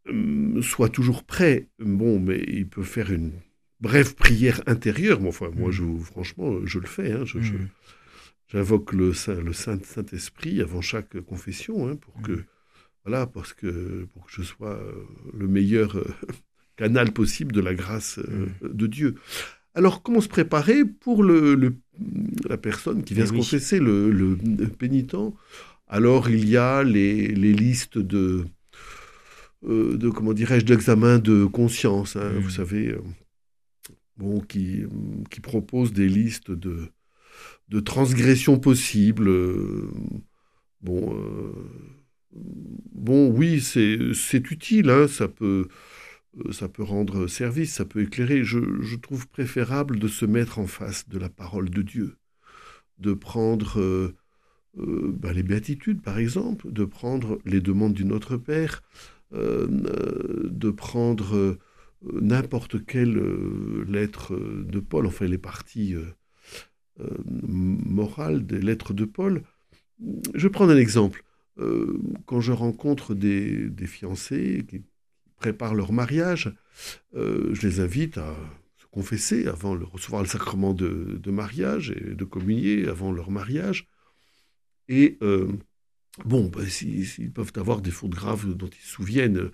[0.07, 1.67] euh, soit toujours prêt.
[1.77, 3.33] Bon, mais il peut faire une
[3.79, 5.19] brève prière intérieure.
[5.25, 7.11] enfin, moi, je, franchement, je le fais.
[7.11, 7.23] Hein.
[7.33, 7.67] Mm.
[8.47, 12.45] j'invoque le, le Saint, Saint-Esprit avant chaque confession hein, pour que mm.
[13.07, 14.91] Voilà, parce que pour que je sois euh,
[15.33, 16.05] le meilleur euh,
[16.75, 18.73] canal possible de la grâce euh, mm.
[18.73, 19.15] de Dieu.
[19.73, 21.77] Alors, comment se préparer pour le,
[22.49, 24.37] la personne qui vient eh se confesser, le,
[24.77, 25.15] pénitent?
[25.87, 28.43] Alors, il y a les, listes de,
[29.63, 32.51] de comment dirais-je, d'examen de conscience, hein, vous mm.
[32.51, 32.95] savez,
[34.17, 34.83] bon, qui,
[35.31, 36.89] qui proposent des listes de,
[37.69, 39.29] de transgressions possibles.
[40.81, 41.53] bon
[42.93, 45.67] bon, oui, c'est utile, hein, ça, peut,
[46.39, 48.43] euh, ça peut rendre service, ça peut éclairer.
[48.43, 52.17] Je, trouve préférable de se mettre en face de la parole de Dieu,
[52.99, 54.15] de prendre euh,
[54.79, 58.83] euh, ben, les béatitudes, par exemple, de prendre les demandes du Notre Père,
[59.33, 61.57] de prendre
[62.03, 63.17] n'importe quelle
[63.87, 65.95] lettre de Paul, enfin les parties
[67.17, 69.43] morales des lettres de Paul.
[70.35, 71.23] Je prendre un exemple.
[71.59, 74.81] Euh, quand je rencontre des, fiancés qui
[75.37, 76.53] préparent leur mariage,
[77.15, 78.35] euh, je les invite à
[78.77, 83.87] se confesser avant de recevoir le sacrement de, mariage et de communier avant leur mariage.
[84.87, 85.47] Et euh,
[86.25, 89.49] bon, ben, s'ils peuvent avoir des fautes graves dont ils se souviennent,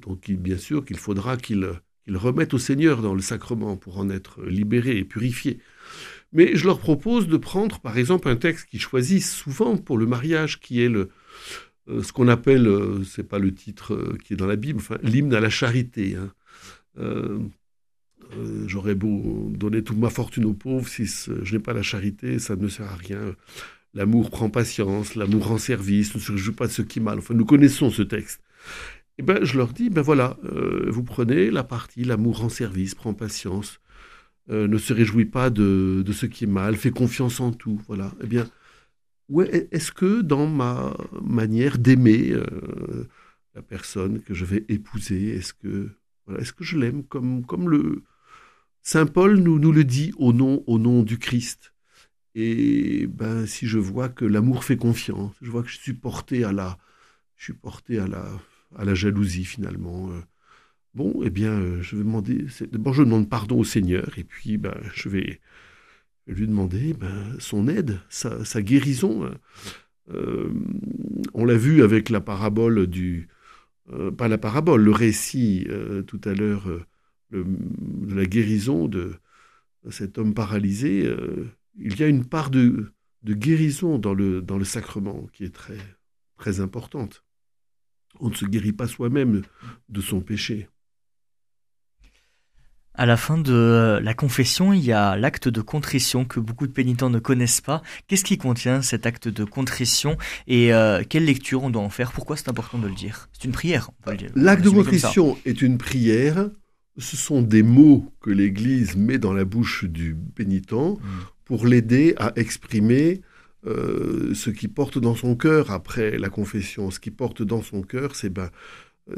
[0.00, 4.42] donc bien sûr qu'il faudra qu'ils remettent au Seigneur dans le sacrement pour en être
[4.44, 5.58] libérés et purifiés.
[6.32, 10.06] Mais je leur propose de prendre, par exemple, un texte qu'ils choisissent souvent pour le
[10.06, 11.10] mariage, qui est le,
[11.88, 14.80] euh, ce qu'on appelle, euh, c'est pas le titre euh, qui est dans la Bible,
[15.02, 16.16] l'hymne à la charité.
[16.16, 16.32] Hein.
[18.66, 22.56] J'aurais beau donner toute ma fortune aux pauvres, si je n'ai pas la charité, ça
[22.56, 23.36] ne sert à rien.
[23.92, 27.18] L'amour prend patience, l'amour rend service, ne se réjouit pas de ce qui est mal.
[27.18, 28.40] Enfin, nous connaissons ce texte.
[29.18, 30.38] Eh ben, je leur dis, ben voilà,
[30.88, 33.78] vous prenez la partie, l'amour rend service, prend patience,
[34.50, 37.80] euh, ne se réjouit pas de, ce qui est mal, fait confiance en tout.
[37.86, 38.12] Voilà.
[38.22, 38.48] Eh bien,
[39.28, 43.08] ouais, est-ce que dans ma manière d'aimer euh,
[43.54, 45.90] la personne que je vais épouser, est-ce que,
[46.38, 48.02] est-ce que je l'aime comme, comme le
[48.82, 51.72] Saint Paul nous, nous le dit au nom, au nom du Christ?
[52.34, 56.44] Et ben, si je vois que l'amour fait confiance, je vois que je suis porté
[56.44, 56.78] à la,
[57.36, 58.26] je suis porté à la,
[58.76, 60.10] à la jalousie finalement.
[60.10, 60.20] Euh,
[60.94, 62.46] Bon, eh bien, euh, je vais demander.
[62.70, 65.40] D'abord, je demande pardon au Seigneur, et puis, ben, je vais
[66.26, 69.24] lui demander ben, son aide, sa, guérison.
[69.24, 69.34] Hein.
[70.10, 70.50] Euh,
[71.34, 73.28] on l'a vu avec la parabole du.
[74.16, 75.66] Pas la parabole, le récit
[76.06, 76.66] tout à l'heure
[77.32, 79.14] de la guérison de
[79.90, 81.12] cet homme paralysé.
[81.78, 85.54] il y a une part de, de guérison dans le, dans le sacrement qui est
[85.54, 85.78] très,
[86.38, 87.24] très importante.
[88.20, 89.42] On ne se guérit pas soi-même
[89.88, 90.68] de son péché.
[92.94, 96.66] À la fin de euh, la confession, il y a l'acte de contrition que beaucoup
[96.66, 97.82] de pénitents ne connaissent pas.
[98.06, 102.12] Qu'est-ce qui contient cet acte de contrition et euh, quelle lecture on doit en faire?
[102.12, 103.30] Pourquoi c'est important de le dire?
[103.32, 104.30] C'est une prière, dire.
[104.34, 106.50] L'acte de contrition est une prière.
[106.98, 110.98] Ce sont des mots que l'Église met dans la bouche du pénitent mm.
[111.46, 113.22] pour l'aider à exprimer
[113.66, 116.90] euh, ce qui porte dans son cœur après la confession.
[116.90, 118.50] Ce qui porte dans son cœur, c'est ben,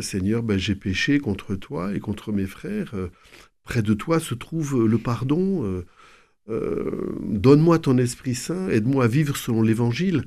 [0.00, 2.94] Seigneur, ben, j'ai péché contre toi et contre mes frères
[3.64, 5.64] près de toi se trouve le pardon.
[5.64, 5.84] Euh,
[6.50, 10.26] euh, donne-moi ton Esprit Saint, aide-moi à vivre selon l'Évangile.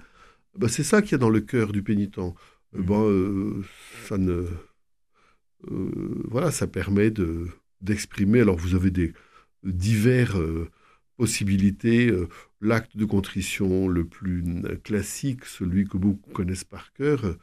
[0.57, 2.17] Ben, c'est ça qu'il y a dans le cœur du pénitent.
[2.17, 2.33] Euh,
[2.73, 3.63] ben,
[4.07, 4.45] ça ne,
[6.27, 7.47] voilà, ça permet de
[7.81, 8.41] d'exprimer.
[8.41, 9.13] Alors vous avez des
[11.17, 12.11] diverses possibilités.
[12.59, 14.43] l'acte de contrition le plus
[14.83, 17.37] classique, celui que beaucoup connaissent par cœur.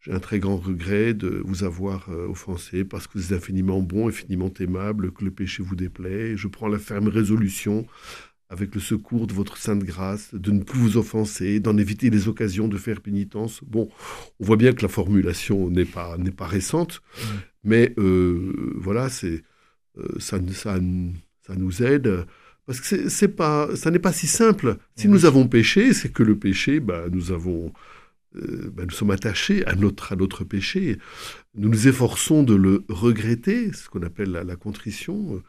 [0.00, 3.80] J'ai un très grand regret de vous avoir euh, offensé parce que vous êtes infiniment
[3.80, 6.36] bon, infiniment aimable, que le péché vous déplaît.
[6.36, 7.86] Je prends la ferme résolution,
[8.48, 12.28] avec le secours de votre sainte grâce, de ne plus vous offenser, d'en éviter les
[12.28, 13.60] occasions de faire pénitence.
[13.64, 13.88] Bon,
[14.38, 17.22] on voit bien que la formulation n'est pas, n'est pas récente, mmh.
[17.64, 19.42] mais euh, voilà, c'est,
[19.98, 20.78] euh, ça, ça,
[21.46, 22.26] ça nous aide
[22.66, 24.76] parce que c'est pas, ça n'est pas si simple.
[24.96, 27.72] Si nous avons péché, c'est que le péché, bah, nous avons,
[28.36, 30.98] euh, bah, nous sommes attachés à notre, à notre péché.
[31.54, 35.42] Nous nous efforçons de le regretter, ce qu'on appelle la, contrition.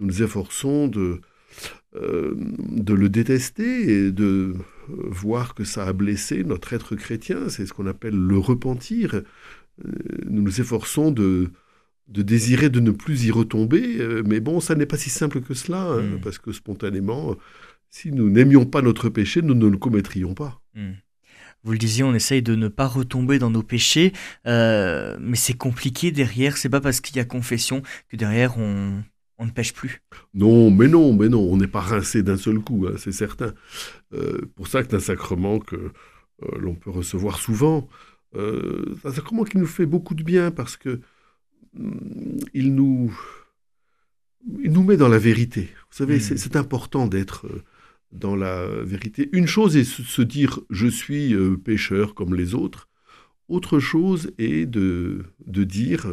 [0.00, 1.20] Nous nous efforçons de,
[1.94, 4.54] euh, de le détester et de
[4.88, 7.48] voir que ça a blessé notre être chrétien.
[7.48, 9.14] C'est ce qu'on appelle le repentir.
[9.14, 9.22] Euh,
[10.26, 11.50] nous nous efforçons de,
[12.08, 13.98] de désirer de ne plus y retomber.
[14.00, 16.20] Euh, mais bon, ça n'est pas si simple que cela, hein, hmm.
[16.22, 17.36] parce que spontanément,
[17.90, 20.60] si nous n'aimions pas notre péché, nous ne le commettrions pas.
[20.74, 20.92] Hmm.
[21.64, 24.12] Vous le disiez, on essaye de ne pas retomber dans nos péchés,
[24.46, 26.56] euh, mais c'est compliqué derrière.
[26.56, 29.02] C'est pas parce qu'il y a confession que derrière on,
[29.40, 30.00] ne pêche plus.
[30.34, 33.52] Non, mais non, mais non, on n'est pas rincé d'un seul coup, hein, c'est certain.
[34.14, 35.92] Euh, pour ça que c'est un sacrement que
[36.56, 37.88] l'on peut recevoir souvent.
[38.32, 41.00] c'est un sacrement qui nous fait beaucoup de bien parce que
[41.74, 43.18] il nous,
[44.62, 45.68] il nous met dans la vérité.
[45.90, 46.36] Vous savez, hmm.
[46.36, 47.62] c'est important d'être euh,
[48.12, 49.28] dans la vérité.
[49.32, 52.88] Une chose est se dire je suis euh, pécheur comme les autres.
[53.48, 56.06] Autre chose est de, de dire,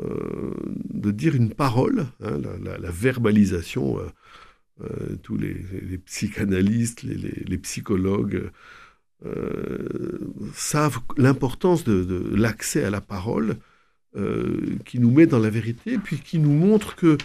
[0.00, 0.54] euh,
[0.90, 3.98] de dire une parole, hein, la, verbalisation.
[5.24, 8.50] tous les, psychanalystes, les, psychologues
[10.54, 13.56] savent l'importance de l'accès à la parole
[14.16, 17.18] euh, qui nous met dans la vérité, puis qui nous montre que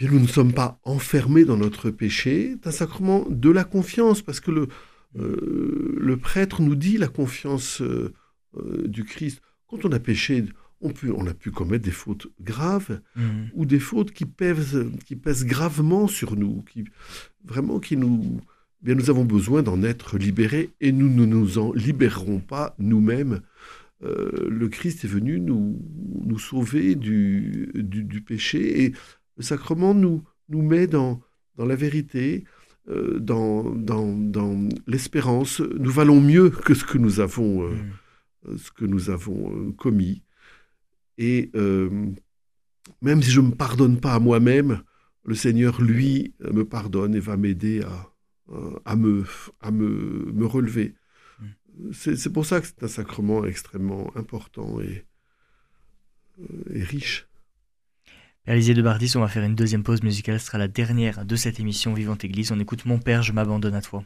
[0.00, 2.56] nous ne sommes pas enfermés dans notre péché.
[2.62, 4.68] C'est un sacrement de la confiance, parce que le,
[5.18, 8.12] euh, le prêtre nous dit la confiance euh,
[8.84, 9.40] du Christ.
[9.66, 10.44] Quand on a péché,
[10.80, 13.22] on, peut, on a pu commettre des fautes graves mmh.
[13.54, 16.84] ou des fautes qui pèsent, qui pèsent gravement sur nous, qui
[17.44, 18.40] vraiment qui nous,
[18.82, 23.40] bien nous avons besoin d'en être libérés et nous ne nous en libérerons pas nous-mêmes
[24.04, 25.80] euh, le Christ est venu nous,
[26.24, 28.92] nous sauver du, du, péché et
[29.36, 31.20] le sacrement nous, nous met dans,
[31.56, 32.44] dans la vérité,
[32.88, 35.60] euh, dans, dans, dans l'espérance.
[35.60, 37.74] Nous valons mieux que ce que nous avons, euh,
[38.46, 38.58] mm.
[38.58, 40.22] ce que nous avons commis.
[41.20, 41.50] Et
[43.02, 44.82] même si je ne me pardonne pas à moi-même,
[45.24, 48.12] le Seigneur, lui, me pardonne et va m'aider à,
[48.84, 49.24] à, me,
[49.60, 50.94] à me, me relever
[51.92, 55.04] c'est pour ça que c'est un sacrement extrêmement important et,
[56.40, 57.26] euh, riche.
[58.46, 61.36] Père de Bardis, on va faire une deuxième pause musicale, ce sera la dernière de
[61.36, 62.50] cette émission Vivante Église.
[62.50, 64.04] On écoute Mon Père, je m'abandonne à toi.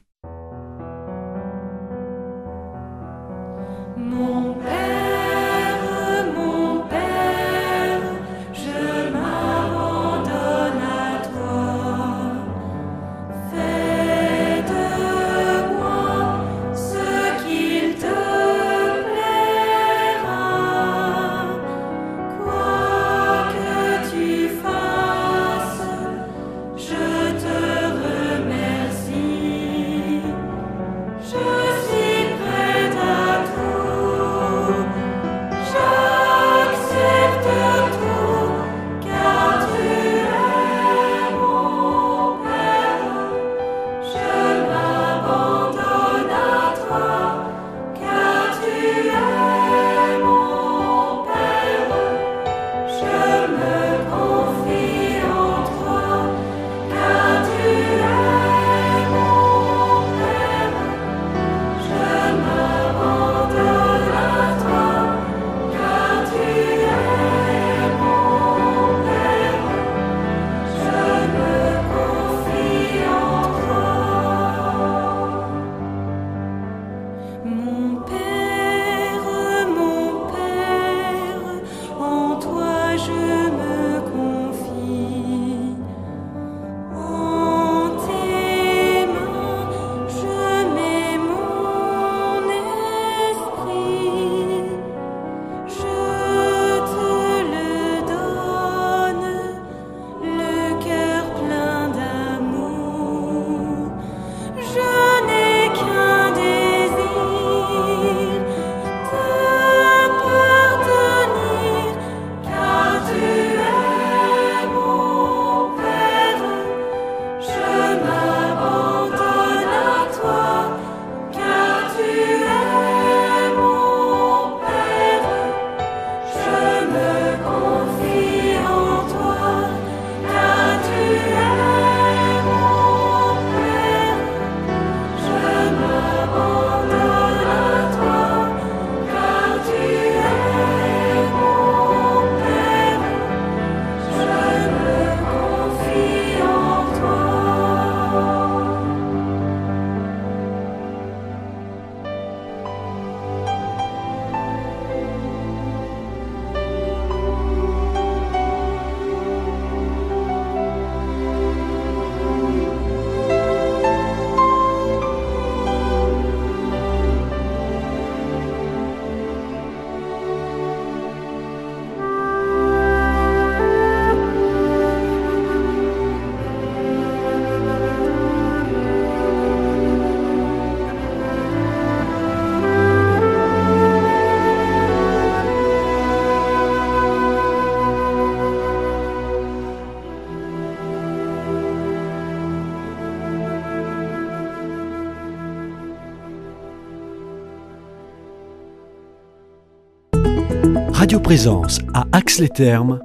[201.33, 203.01] Présence à Axe-les-Thermes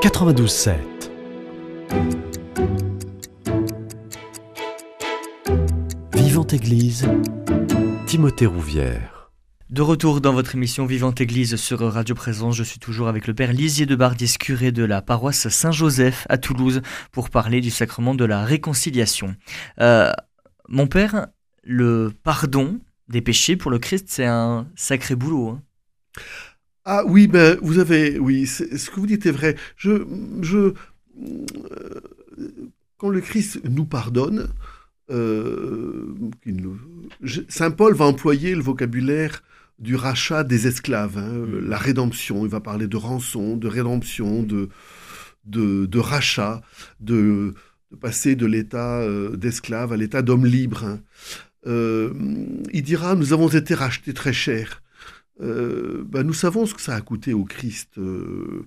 [0.00, 0.72] 92.7.
[6.14, 7.06] Vivante Église,
[8.06, 9.30] Timothée Rouvière.
[9.68, 13.34] De retour dans votre émission Vivante Église sur Radio Présence, je suis toujours avec le
[13.34, 16.80] Père Lisier de Bardis, curé de la paroisse Saint-Joseph à Toulouse,
[17.12, 19.36] pour parler du sacrement de la réconciliation.
[19.78, 20.10] Euh,
[20.70, 21.26] mon Père,
[21.64, 25.50] le pardon des péchés pour le Christ, c'est un sacré boulot.
[25.50, 25.62] Hein.
[26.84, 29.56] Ah oui, ben vous avez, oui, ce que vous dites est vrai.
[29.76, 30.04] Je,
[30.42, 32.00] je, euh,
[32.98, 34.48] quand le Christ nous pardonne,
[35.10, 36.14] euh,
[37.48, 39.42] Saint Paul va employer le vocabulaire
[39.78, 41.68] du rachat des esclaves, hein, mm.
[41.68, 42.44] la rédemption.
[42.44, 44.68] Il va parler de rançon, de rédemption, de,
[45.46, 46.60] de, rachat,
[47.00, 47.54] de,
[47.98, 50.84] passer de l'état euh, d'esclave à l'état d'homme libre.
[50.84, 51.00] Hein.
[51.66, 54.82] il dira, nous avons été rachetés très cher.
[55.40, 58.66] Euh, bah, nous savons ce que ça a coûté au Christ, euh,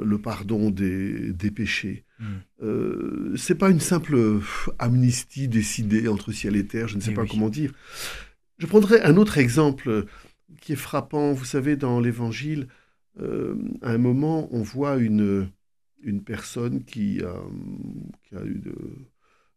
[0.00, 2.04] le pardon des, péchés.
[2.18, 2.24] Mm.
[2.62, 4.40] Euh, c'est pas une simple
[4.78, 7.72] amnistie décidée entre ciel et terre, je ne sais eh pas comment dire.
[8.58, 10.06] Je prendrai un autre exemple
[10.60, 11.32] qui est frappant.
[11.32, 12.68] Vous savez, dans l'Évangile,
[13.18, 15.50] à un moment, on voit une,
[16.02, 17.34] une personne qui a,
[18.24, 18.62] qui a eu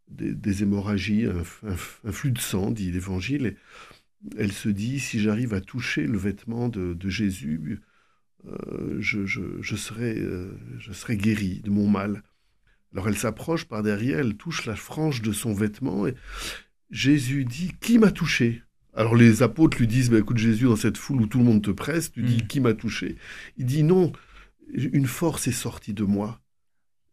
[0.10, 3.56] des, hémorragies, un, un, flux de sang, dit l'Évangile,
[4.38, 7.80] elle se dit, si j'arrive à toucher le vêtement de, Jésus,
[8.46, 12.24] euh, je, serai, euh, je serai guéri de mon mal.
[12.94, 16.16] Alors elle s'approche par derrière, elle touche la frange de son vêtement et
[16.92, 18.62] Jésus dit, qui m'a touché?
[18.94, 21.64] Alors les apôtres lui disent, bah, écoute Jésus, dans cette foule où tout le monde
[21.64, 22.48] te presse, tu dis, mm.
[22.48, 23.18] qui m'a touché?
[23.58, 24.14] Il dit, non,
[24.74, 26.43] une force est sortie de moi.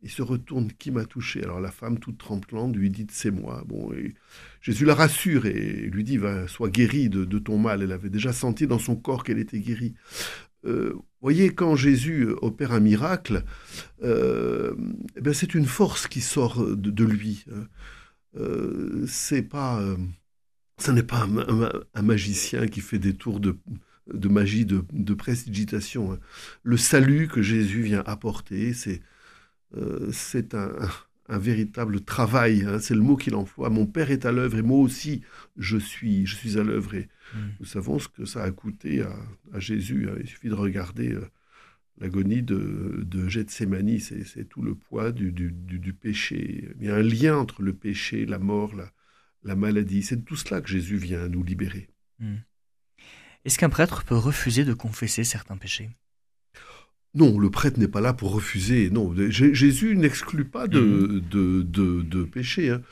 [0.02, 1.42] Il se retourne, qui m'a touché?
[1.42, 3.64] Alors la femme, toute tremblante, lui dit, c'est moi.
[3.66, 3.92] Bon,
[4.62, 7.82] Jésus la rassure et lui dit, sois guérie de, ton mal.
[7.82, 9.94] Elle avait déjà senti dans son corps qu'elle était guérie.
[10.64, 13.44] Euh, voyez, quand Jésus opère un miracle,
[14.02, 14.74] euh,
[15.22, 17.44] eh c'est une force qui sort de, lui.
[17.52, 17.66] Hein.
[18.36, 19.82] Euh, c'est pas,
[20.78, 21.28] ce n'est pas
[21.94, 23.58] un, magicien qui fait des tours de,
[24.12, 25.16] de magie, de, de.
[25.98, 26.18] Hein.
[26.62, 29.04] Le salut que Jésus vient apporter, c'est euh,
[30.12, 30.76] c'est un,
[31.38, 33.70] véritable travail, hein, c'est le mot qu'il emploie.
[33.70, 35.22] Mon Père est à l'œuvre et moi aussi,
[35.56, 36.94] je suis, je suis à l'œuvre.
[36.94, 37.38] Et mm.
[37.60, 40.08] nous savons ce que ça a coûté à, Jésus.
[40.10, 40.16] Hein.
[40.20, 41.24] Il suffit de regarder euh,
[42.00, 46.68] l'agonie de, de Gethsemane, c'est tout le poids du, péché.
[46.80, 48.72] Il y a un lien entre le péché, la mort,
[49.44, 50.02] la, maladie.
[50.02, 51.88] C'est de tout cela que Jésus vient nous libérer.
[52.18, 52.36] Mm.
[53.44, 55.90] Est-ce qu'un prêtre peut refuser de confesser certains péchés?
[57.14, 58.88] Non, le prêtre n'est pas là pour refuser.
[58.90, 61.20] Non, Jésus n'exclut pas de, mhm.
[61.30, 62.70] de, de, péché.
[62.70, 62.82] Hein.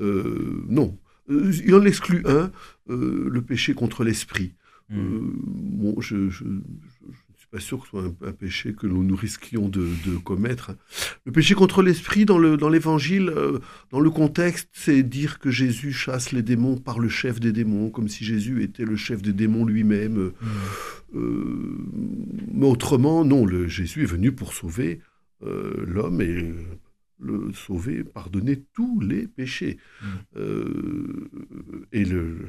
[0.00, 0.96] Euh, non,
[1.30, 2.50] euh, il en exclut un,
[2.88, 4.54] euh, le péché contre l'esprit.
[4.90, 5.32] Mhm.
[5.44, 6.30] bon, je,
[7.50, 9.88] pas sûr que ce soit un, péché que nous, nous risquions de,
[10.24, 10.72] commettre.
[11.24, 15.92] Le péché contre l'esprit, dans l'évangile, dans, euh, dans le contexte, c'est dire que Jésus
[15.92, 19.32] chasse les démons par le chef des démons, comme si Jésus était le chef des
[19.32, 20.18] démons lui-même.
[20.18, 20.32] Mmh.
[21.16, 21.86] Euh,
[22.52, 25.00] mais autrement, non, le, Jésus est venu pour sauver
[25.42, 26.54] euh, l'homme et
[27.20, 29.78] le sauver, pardonner tous les péchés.
[30.02, 30.38] Mmh.
[31.92, 32.48] et le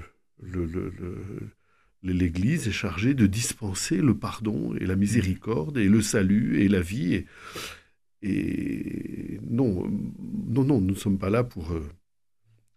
[2.03, 6.81] l'Église est chargée de dispenser le pardon et la miséricorde et le salut et la
[6.81, 7.25] vie.
[8.21, 9.89] Et, non,
[10.47, 11.87] non, non, nous ne sommes pas là pour euh,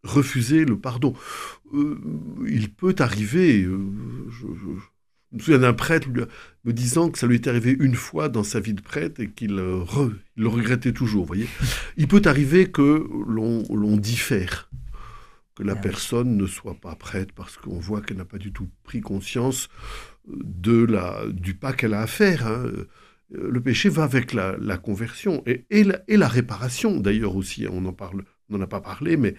[0.05, 1.15] refuser le pardon.
[1.75, 1.99] Euh,
[2.49, 3.79] il peut arriver, euh,
[4.31, 4.47] je,
[5.33, 6.09] me souviens d'un prêtre
[6.65, 9.31] me disant que ça lui est arrivé une fois dans sa vie de prêtre et
[9.31, 11.27] qu'il le regrettait toujours.
[11.27, 11.49] Voyez,
[11.97, 14.69] il peut arriver que l'on diffère
[15.63, 18.69] que la personne ne soit pas prête parce qu'on voit qu'elle n'a pas du tout
[18.83, 19.69] pris conscience
[20.27, 22.47] de la, du pas qu'elle a à faire.
[22.47, 22.65] Hein.
[23.31, 27.67] Le péché va avec la, conversion et, et, la, réparation d'ailleurs aussi.
[27.71, 29.37] On en parle, on n'en a pas parlé, mais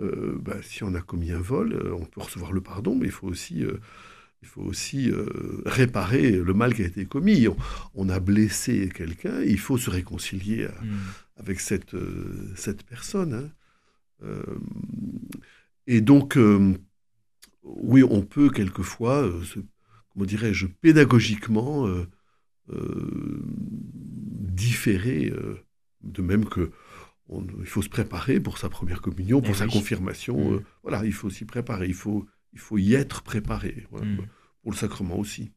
[0.00, 3.06] euh, bah, si on a commis un vol, euh, on peut recevoir le pardon, mais
[3.06, 3.80] il faut aussi, euh,
[4.42, 5.10] il faut aussi
[5.66, 7.48] réparer le mal qui a été commis.
[7.94, 10.96] On, a blessé quelqu'un, il faut se réconcilier mmh.
[11.38, 11.96] avec cette,
[12.54, 13.34] cette personne.
[13.34, 13.50] Hein.
[14.22, 14.42] Euh,
[15.86, 16.74] et donc, euh,
[17.62, 19.42] oui, on peut quelquefois, euh,
[20.10, 21.86] comment dirais-je, pédagogiquement
[24.50, 25.32] différer,
[26.02, 26.70] de même que
[27.60, 30.52] il faut se préparer pour sa première communion, pour eh sa confirmation.
[30.52, 30.62] Mm.
[30.82, 34.16] voilà, il faut s'y préparer, il faut, il faut y être préparé, mm.
[34.62, 35.52] pour le sacrement aussi.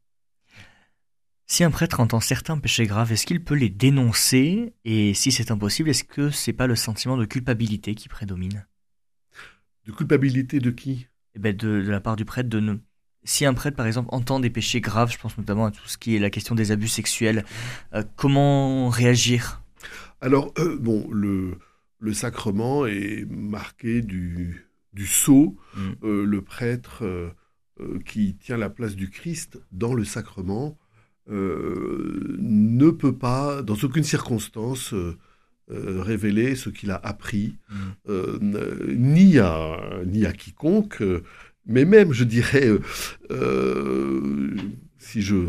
[1.52, 4.74] Si un prêtre entend certains péchés graves, est-ce qu'il peut les dénoncer?
[4.86, 8.66] Et si c'est impossible, est-ce que c'est pas le sentiment de culpabilité qui prédomine?
[9.86, 11.08] De culpabilité de qui?
[11.36, 12.76] Eh ben de, la part du prêtre de ne
[13.26, 15.98] Si un prêtre, par exemple, entend des péchés graves, je pense notamment à tout ce
[15.98, 17.44] qui est la question des abus sexuels,
[18.16, 19.62] comment réagir?
[20.22, 21.58] Alors, bon, le,
[22.00, 25.58] le sacrement est marqué du, du sceau.
[25.76, 26.24] Mm.
[26.24, 27.04] le prêtre
[28.06, 30.78] qui tient la place du Christ dans le sacrement
[31.32, 34.94] ne peut pas, dans aucune circonstance,
[35.72, 37.76] euh, révéler ce qu'il a appris, mm.
[38.10, 41.24] euh, ni, à, ni à quiconque, euh,
[41.66, 42.70] mais même, je dirais,
[44.98, 45.48] si je...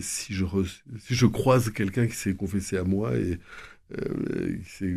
[0.00, 0.46] si, je
[0.98, 3.38] si je croise quelqu'un qui s'est confessé à moi et
[4.64, 4.96] qui s'est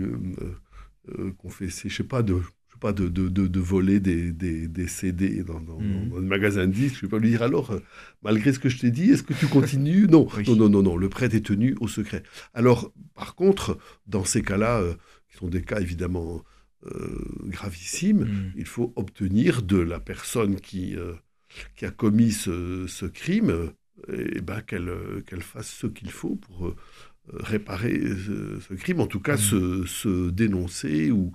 [1.37, 2.35] confessé, je sais pas, de
[2.79, 6.13] pas, de, de, de, voler des, des, des CD dans, dans, hmm.
[6.17, 6.95] un magasin de disques.
[6.95, 7.79] Je ne vais pas lui dire alors, euh,
[8.23, 10.07] malgré ce que je t'ai dit, est-ce que tu continues?
[10.07, 10.27] Non.
[10.47, 12.23] non, non, non, non, le prêtre est tenu au secret.
[12.53, 14.93] Alors, par contre, dans ces cas-là, euh,
[15.29, 16.43] qui sont des cas évidemment
[16.85, 18.53] euh, gravissimes, hmm.
[18.57, 20.95] il faut obtenir de la personne qui,
[21.75, 23.71] qui a commis ce, ce crime
[24.11, 24.91] et ben, qu'elle
[25.25, 26.75] qu'elle fasse ce qu'il faut pour
[27.33, 29.85] réparer ce, crime, en tout cas mmh.
[29.85, 31.11] se, dénoncer.
[31.11, 31.31] Ou,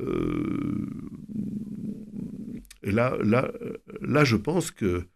[0.00, 0.86] euh,
[2.82, 3.52] et là, là,
[4.00, 5.06] là, je pense que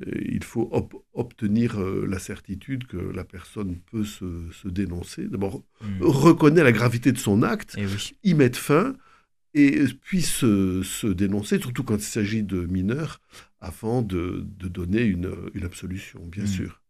[0.00, 0.70] euh, il faut
[1.12, 5.28] obtenir euh, la certitude que la personne peut se, dénoncer.
[5.28, 6.02] D'abord, mmh.
[6.02, 7.86] reconnaître la gravité de son acte, eh
[8.24, 8.96] y mettre fin,
[9.54, 13.20] et puis se, dénoncer, surtout quand il s'agit de mineurs,
[13.60, 15.30] afin de, donner une,
[15.62, 16.48] absolution, bien mmh.
[16.48, 16.81] sûr.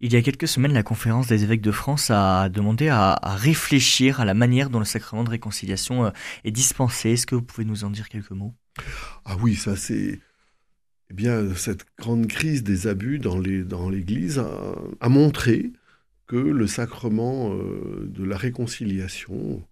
[0.00, 4.20] Il y a quelques semaines, la conférence des évêques de France a demandé à, réfléchir
[4.20, 6.10] à la manière dont le sacrement de réconciliation euh,
[6.44, 7.10] est dispensé.
[7.10, 8.54] Est-ce que vous pouvez nous en dire quelques mots?
[9.24, 10.20] Ah oui, ça c'est...
[11.10, 14.38] Eh bien, cette grande crise des abus dans l'Église
[15.00, 15.72] a, montré
[16.26, 19.66] que le sacrement euh, de la réconciliation,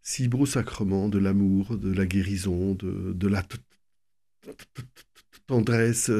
[0.00, 3.42] si beau sacrement de l'amour, de la guérison, de la
[5.48, 6.10] tendresse,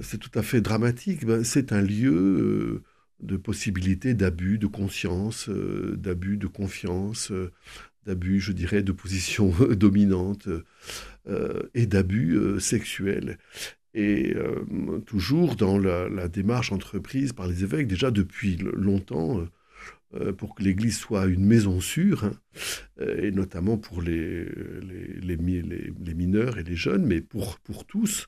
[0.00, 1.24] c'est tout à fait dramatique.
[1.24, 2.82] Ben, c'est un lieu euh,
[3.20, 7.52] de possibilité d'abus de conscience, euh, d'abus de confiance, euh,
[8.06, 10.48] d'abus, je dirais, de position dominante
[11.74, 13.38] et d'abus sexuels.
[13.94, 14.34] Et
[15.06, 19.46] toujours dans la, démarche entreprise par les évêques, déjà depuis longtemps,
[20.36, 22.32] pour que l'Église soit une maison sûre, hein,
[23.00, 24.48] et notamment pour les,
[26.16, 28.26] mineurs et les jeunes, mais pour, tous,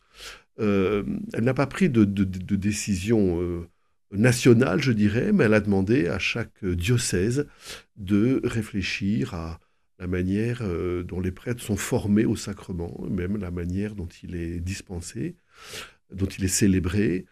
[0.59, 3.69] elle n'a pas pris de, décision euh,
[4.13, 7.47] nationale, je dirais, mais elle a demandé à chaque diocèse
[7.97, 9.61] de réfléchir à
[9.99, 14.35] la manière euh, dont les prêtres sont formés au sacrement, même la manière dont il
[14.37, 15.37] est dispensé,
[16.13, 17.27] dont il est célébré,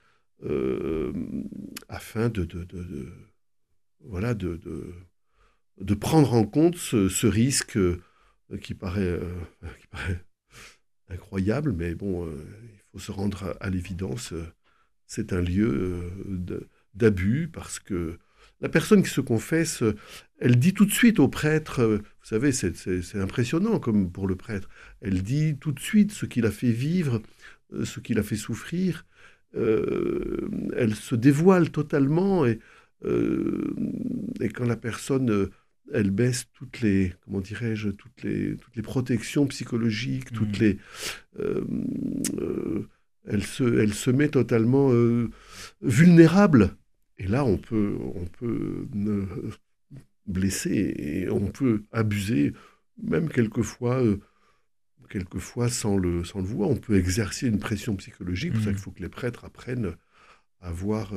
[1.89, 2.67] afin de, de,
[5.79, 7.79] de, prendre en compte ce, risque
[8.61, 9.21] qui, paraît,
[11.09, 12.29] incroyable, mais bon,
[12.93, 14.47] faut se rendre à, l'évidence, euh,
[15.07, 16.61] c'est un lieu euh,
[16.95, 18.19] d'abus parce que
[18.61, 19.97] la personne qui se confesse, euh,
[20.39, 24.69] elle dit tout de suite au prêtre, vous savez, c'est impressionnant comme pour le prêtre,
[25.01, 27.23] elle dit tout de suite ce qu'il a fait vivre,
[27.85, 29.07] ce qu'il a fait souffrir,
[29.55, 32.59] elle se dévoile totalement et,
[33.05, 35.49] et quand la personne
[35.93, 40.63] elle baisse toutes les, comment dirais-je, toutes les, toutes les protections psychologiques, toutes mmh.
[40.63, 40.79] les,
[41.39, 41.65] euh,
[42.39, 42.89] euh,
[43.27, 45.31] elle se, elle se met totalement euh,
[45.81, 46.77] vulnérable.
[47.19, 48.89] Et là, on peut, on peut
[50.27, 52.53] blesser et on peut abuser,
[53.01, 54.03] même quelquefois,
[55.09, 56.71] quelquefois sans le, sans le voir.
[56.71, 58.53] On peut exercer une pression psychologique.
[58.55, 58.75] C'est pour ça mmh.
[58.75, 59.95] qu'il faut que les prêtres apprennent
[60.61, 61.13] à avoir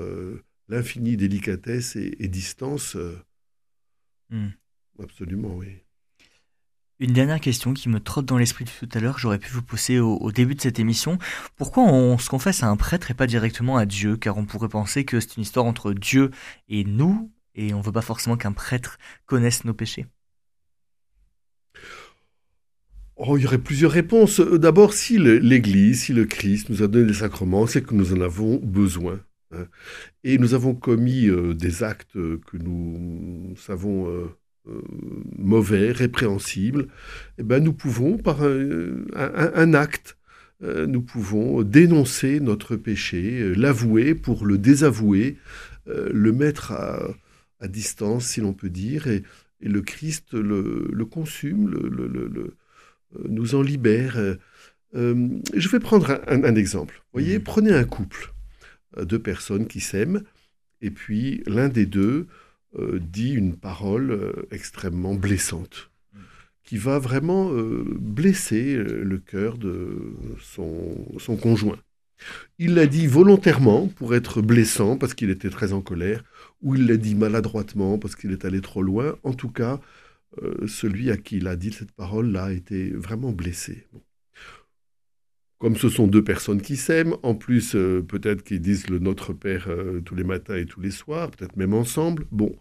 [0.68, 2.98] l'infinie délicatesse et, et distance
[4.30, 4.50] Hmm.
[5.02, 5.86] Absolument, oui.
[7.02, 10.00] Une dernière question qui me trotte dans l'esprit tout à l'heure, j'aurais pu vous poser
[10.00, 11.18] au, début de cette émission.
[11.58, 14.16] Pourquoi on se confesse à un prêtre et pas directement à Dieu?
[14.16, 16.32] Car on pourrait penser que c'est une histoire entre Dieu
[16.70, 20.06] et nous, et on ne veut pas forcément qu'un prêtre connaisse nos péchés.
[23.18, 24.40] Oh, il y aurait plusieurs réponses.
[24.40, 28.22] D'abord, si l'Église, si le Christ nous a donné des sacrements, c'est que nous en
[28.22, 29.20] avons besoin.
[29.52, 29.68] Hein.
[30.24, 34.28] Et nous avons commis euh, des actes que nous savons euh,
[34.68, 34.82] euh,
[35.38, 36.84] mauvais, répréhensibles.
[37.38, 40.18] Et eh ben, nous pouvons, par un, acte,
[40.62, 45.38] nous pouvons dénoncer notre péché, l'avouer pour le désavouer,
[45.86, 49.24] le mettre à, distance, si l'on peut dire, et,
[49.62, 52.56] le Christ le, consume, le,
[53.28, 54.18] nous en libère.
[54.94, 57.04] je vais prendre un, exemple.
[57.14, 57.44] voyez, mmh.
[57.44, 58.34] prenez un couple.
[58.98, 60.22] Euh, deux personnes qui s'aiment,
[60.82, 62.26] et puis l'un des deux euh,
[63.00, 65.92] dit une parole euh, extrêmement blessante,
[66.64, 71.78] qui va vraiment blesser le cœur de son, son conjoint.
[72.58, 76.24] Il l'a dit volontairement pour être blessant parce qu'il était très en colère,
[76.64, 79.16] ou il l'a dit maladroitement parce qu'il est allé trop loin.
[79.22, 79.80] En tout cas,
[80.66, 83.86] celui à qui il a dit cette parole-là a été vraiment blessé.
[85.58, 89.32] Comme ce sont deux personnes qui s'aiment, en plus euh, peut-être qu'ils disent le Notre
[89.32, 92.54] Père euh, tous les matins et tous les soirs, peut-être même ensemble, bon,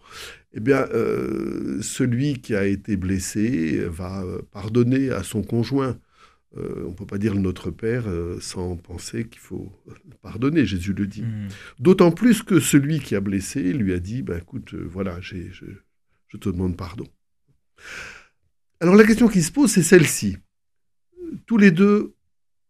[0.53, 5.97] eh bien, euh, celui qui a été blessé va pardonner à son conjoint.
[6.55, 8.05] on ne peut pas dire le Notre Père
[8.39, 9.73] sans penser qu'il faut
[10.21, 11.23] pardonner, Jésus le dit.
[11.23, 11.49] Hmm.
[11.79, 15.35] D'autant plus que celui qui a blessé lui a dit, ben, écoute, voilà, je,
[16.29, 17.05] je te demande pardon.
[18.79, 20.37] Alors la question qui se pose, c'est celle-ci.
[21.45, 22.15] Tous les deux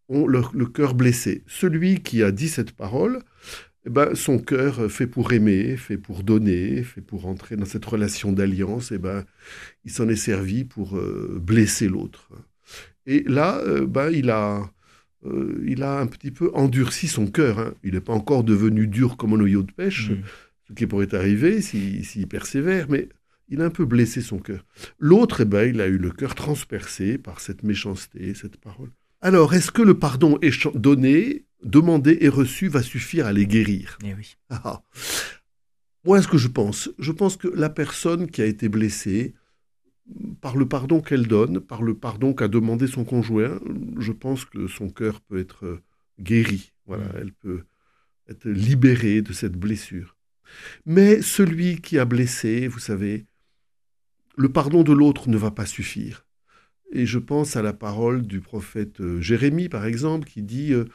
[0.09, 1.43] ont le, cœur blessé.
[1.47, 3.19] Celui qui a dit cette parole,
[3.85, 7.85] eh ben, son cœur fait pour aimer, fait pour donner, fait pour entrer dans cette
[7.85, 9.25] relation d'alliance, eh ben,
[9.83, 12.29] il s'en est servi pour euh, blesser l'autre.
[13.05, 14.71] Et là, euh, ben, il, a,
[15.25, 17.59] euh, il a un petit peu endurci son cœur.
[17.59, 17.73] Hein.
[17.83, 20.15] Il n'est pas encore devenu dur comme un noyau de pêche, mmh.
[20.67, 23.09] ce qui pourrait arriver s'il persévère, mais
[23.49, 24.65] il a un peu blessé son cœur.
[24.97, 28.89] L'autre, eh ben, il a eu le cœur transpercé par cette méchanceté, cette parole.
[29.21, 30.39] Alors, est-ce que le pardon
[30.75, 33.97] donné, demandé et reçu va suffire à les guérir?
[34.03, 34.35] Eh oui.
[34.49, 34.83] Ah, ah.
[36.03, 39.33] Moi, ce que je pense, je pense que la personne qui a été blessée,
[40.41, 43.59] par le pardon qu'elle donne, par le pardon qu'a demandé son conjoint,
[43.97, 45.81] je pense que son cœur peut être euh,
[46.19, 46.73] guéri.
[46.85, 47.17] Voilà, mm.
[47.17, 47.63] elle peut
[48.29, 50.15] être libérée de cette blessure.
[50.85, 53.25] Mais celui qui a blessé, vous savez,
[54.35, 56.24] le pardon de l'autre ne va pas suffire.
[56.95, 60.85] Et je pense à la parole du prophète euh, Jérémie, par exemple, qui dit euh,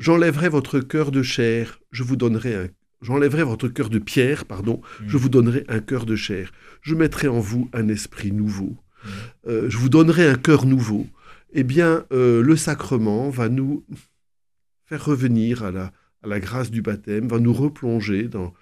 [0.00, 2.68] J'enlèverai votre cœur de chair, je vous donnerai un
[3.02, 5.04] J'enlèverai votre cœur de pierre, pardon, mm.
[5.06, 6.50] je vous donnerai un cœur de chair.
[6.80, 8.74] Je mettrai en vous un esprit nouveau.
[9.04, 9.08] Mm.
[9.46, 11.06] Euh, je vous donnerai un cœur nouveau.
[11.52, 13.84] Eh bien, le sacrement va nous
[14.86, 15.92] faire revenir à la,
[16.24, 18.52] à la grâce du baptême, va nous replonger dans,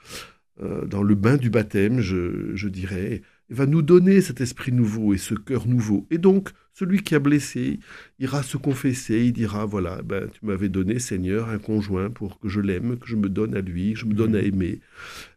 [0.60, 3.22] dans le bain du baptême, je, je dirais,
[3.52, 6.06] va nous donner cet esprit nouveau et ce cœur nouveau.
[6.10, 7.80] Et donc, celui qui a blessé
[8.18, 12.48] ira se confesser, il dira, voilà, ben, tu m'avais donné, Seigneur, un conjoint pour que
[12.48, 14.46] je l'aime, que je me donne à lui, que je me donne à mmh.
[14.46, 14.80] aimer,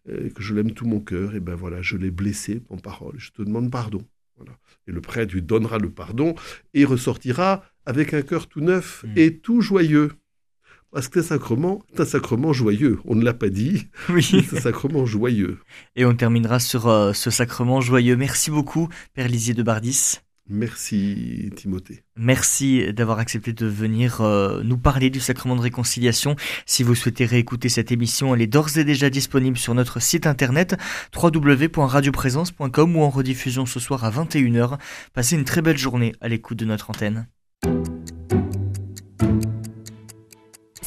[0.09, 3.15] euh, que je l'aime tout mon cœur, et ben voilà, je l'ai blessé en parole,
[3.17, 4.03] je te demande pardon.
[4.37, 4.57] Voilà.
[4.87, 6.35] Et le prêtre lui donnera le pardon
[6.73, 9.17] et ressortira avec un cœur tout neuf mmh.
[9.17, 10.11] et tout joyeux.
[10.95, 12.99] Parce que c'est un sacrement, joyeux.
[13.03, 13.89] On ne l'a pas dit.
[14.09, 14.23] Oui.
[14.23, 15.57] C'est un sacrement joyeux.
[15.97, 18.15] Et on terminera sur euh, ce sacrement joyeux.
[18.15, 20.19] Merci beaucoup, Père Lisier de Bardis.
[20.47, 22.05] Merci Timothée.
[22.15, 26.37] Merci d'avoir accepté de venir euh, nous parler du sacrement de réconciliation.
[26.65, 30.25] Si vous souhaitez réécouter cette émission, elle est d'ores et déjà disponible sur notre site
[30.25, 30.77] internet
[31.13, 34.77] www.radioprésence.com ou en rediffusion ce soir à 21h.
[35.13, 37.27] Passez une très belle journée à l'écoute de notre antenne.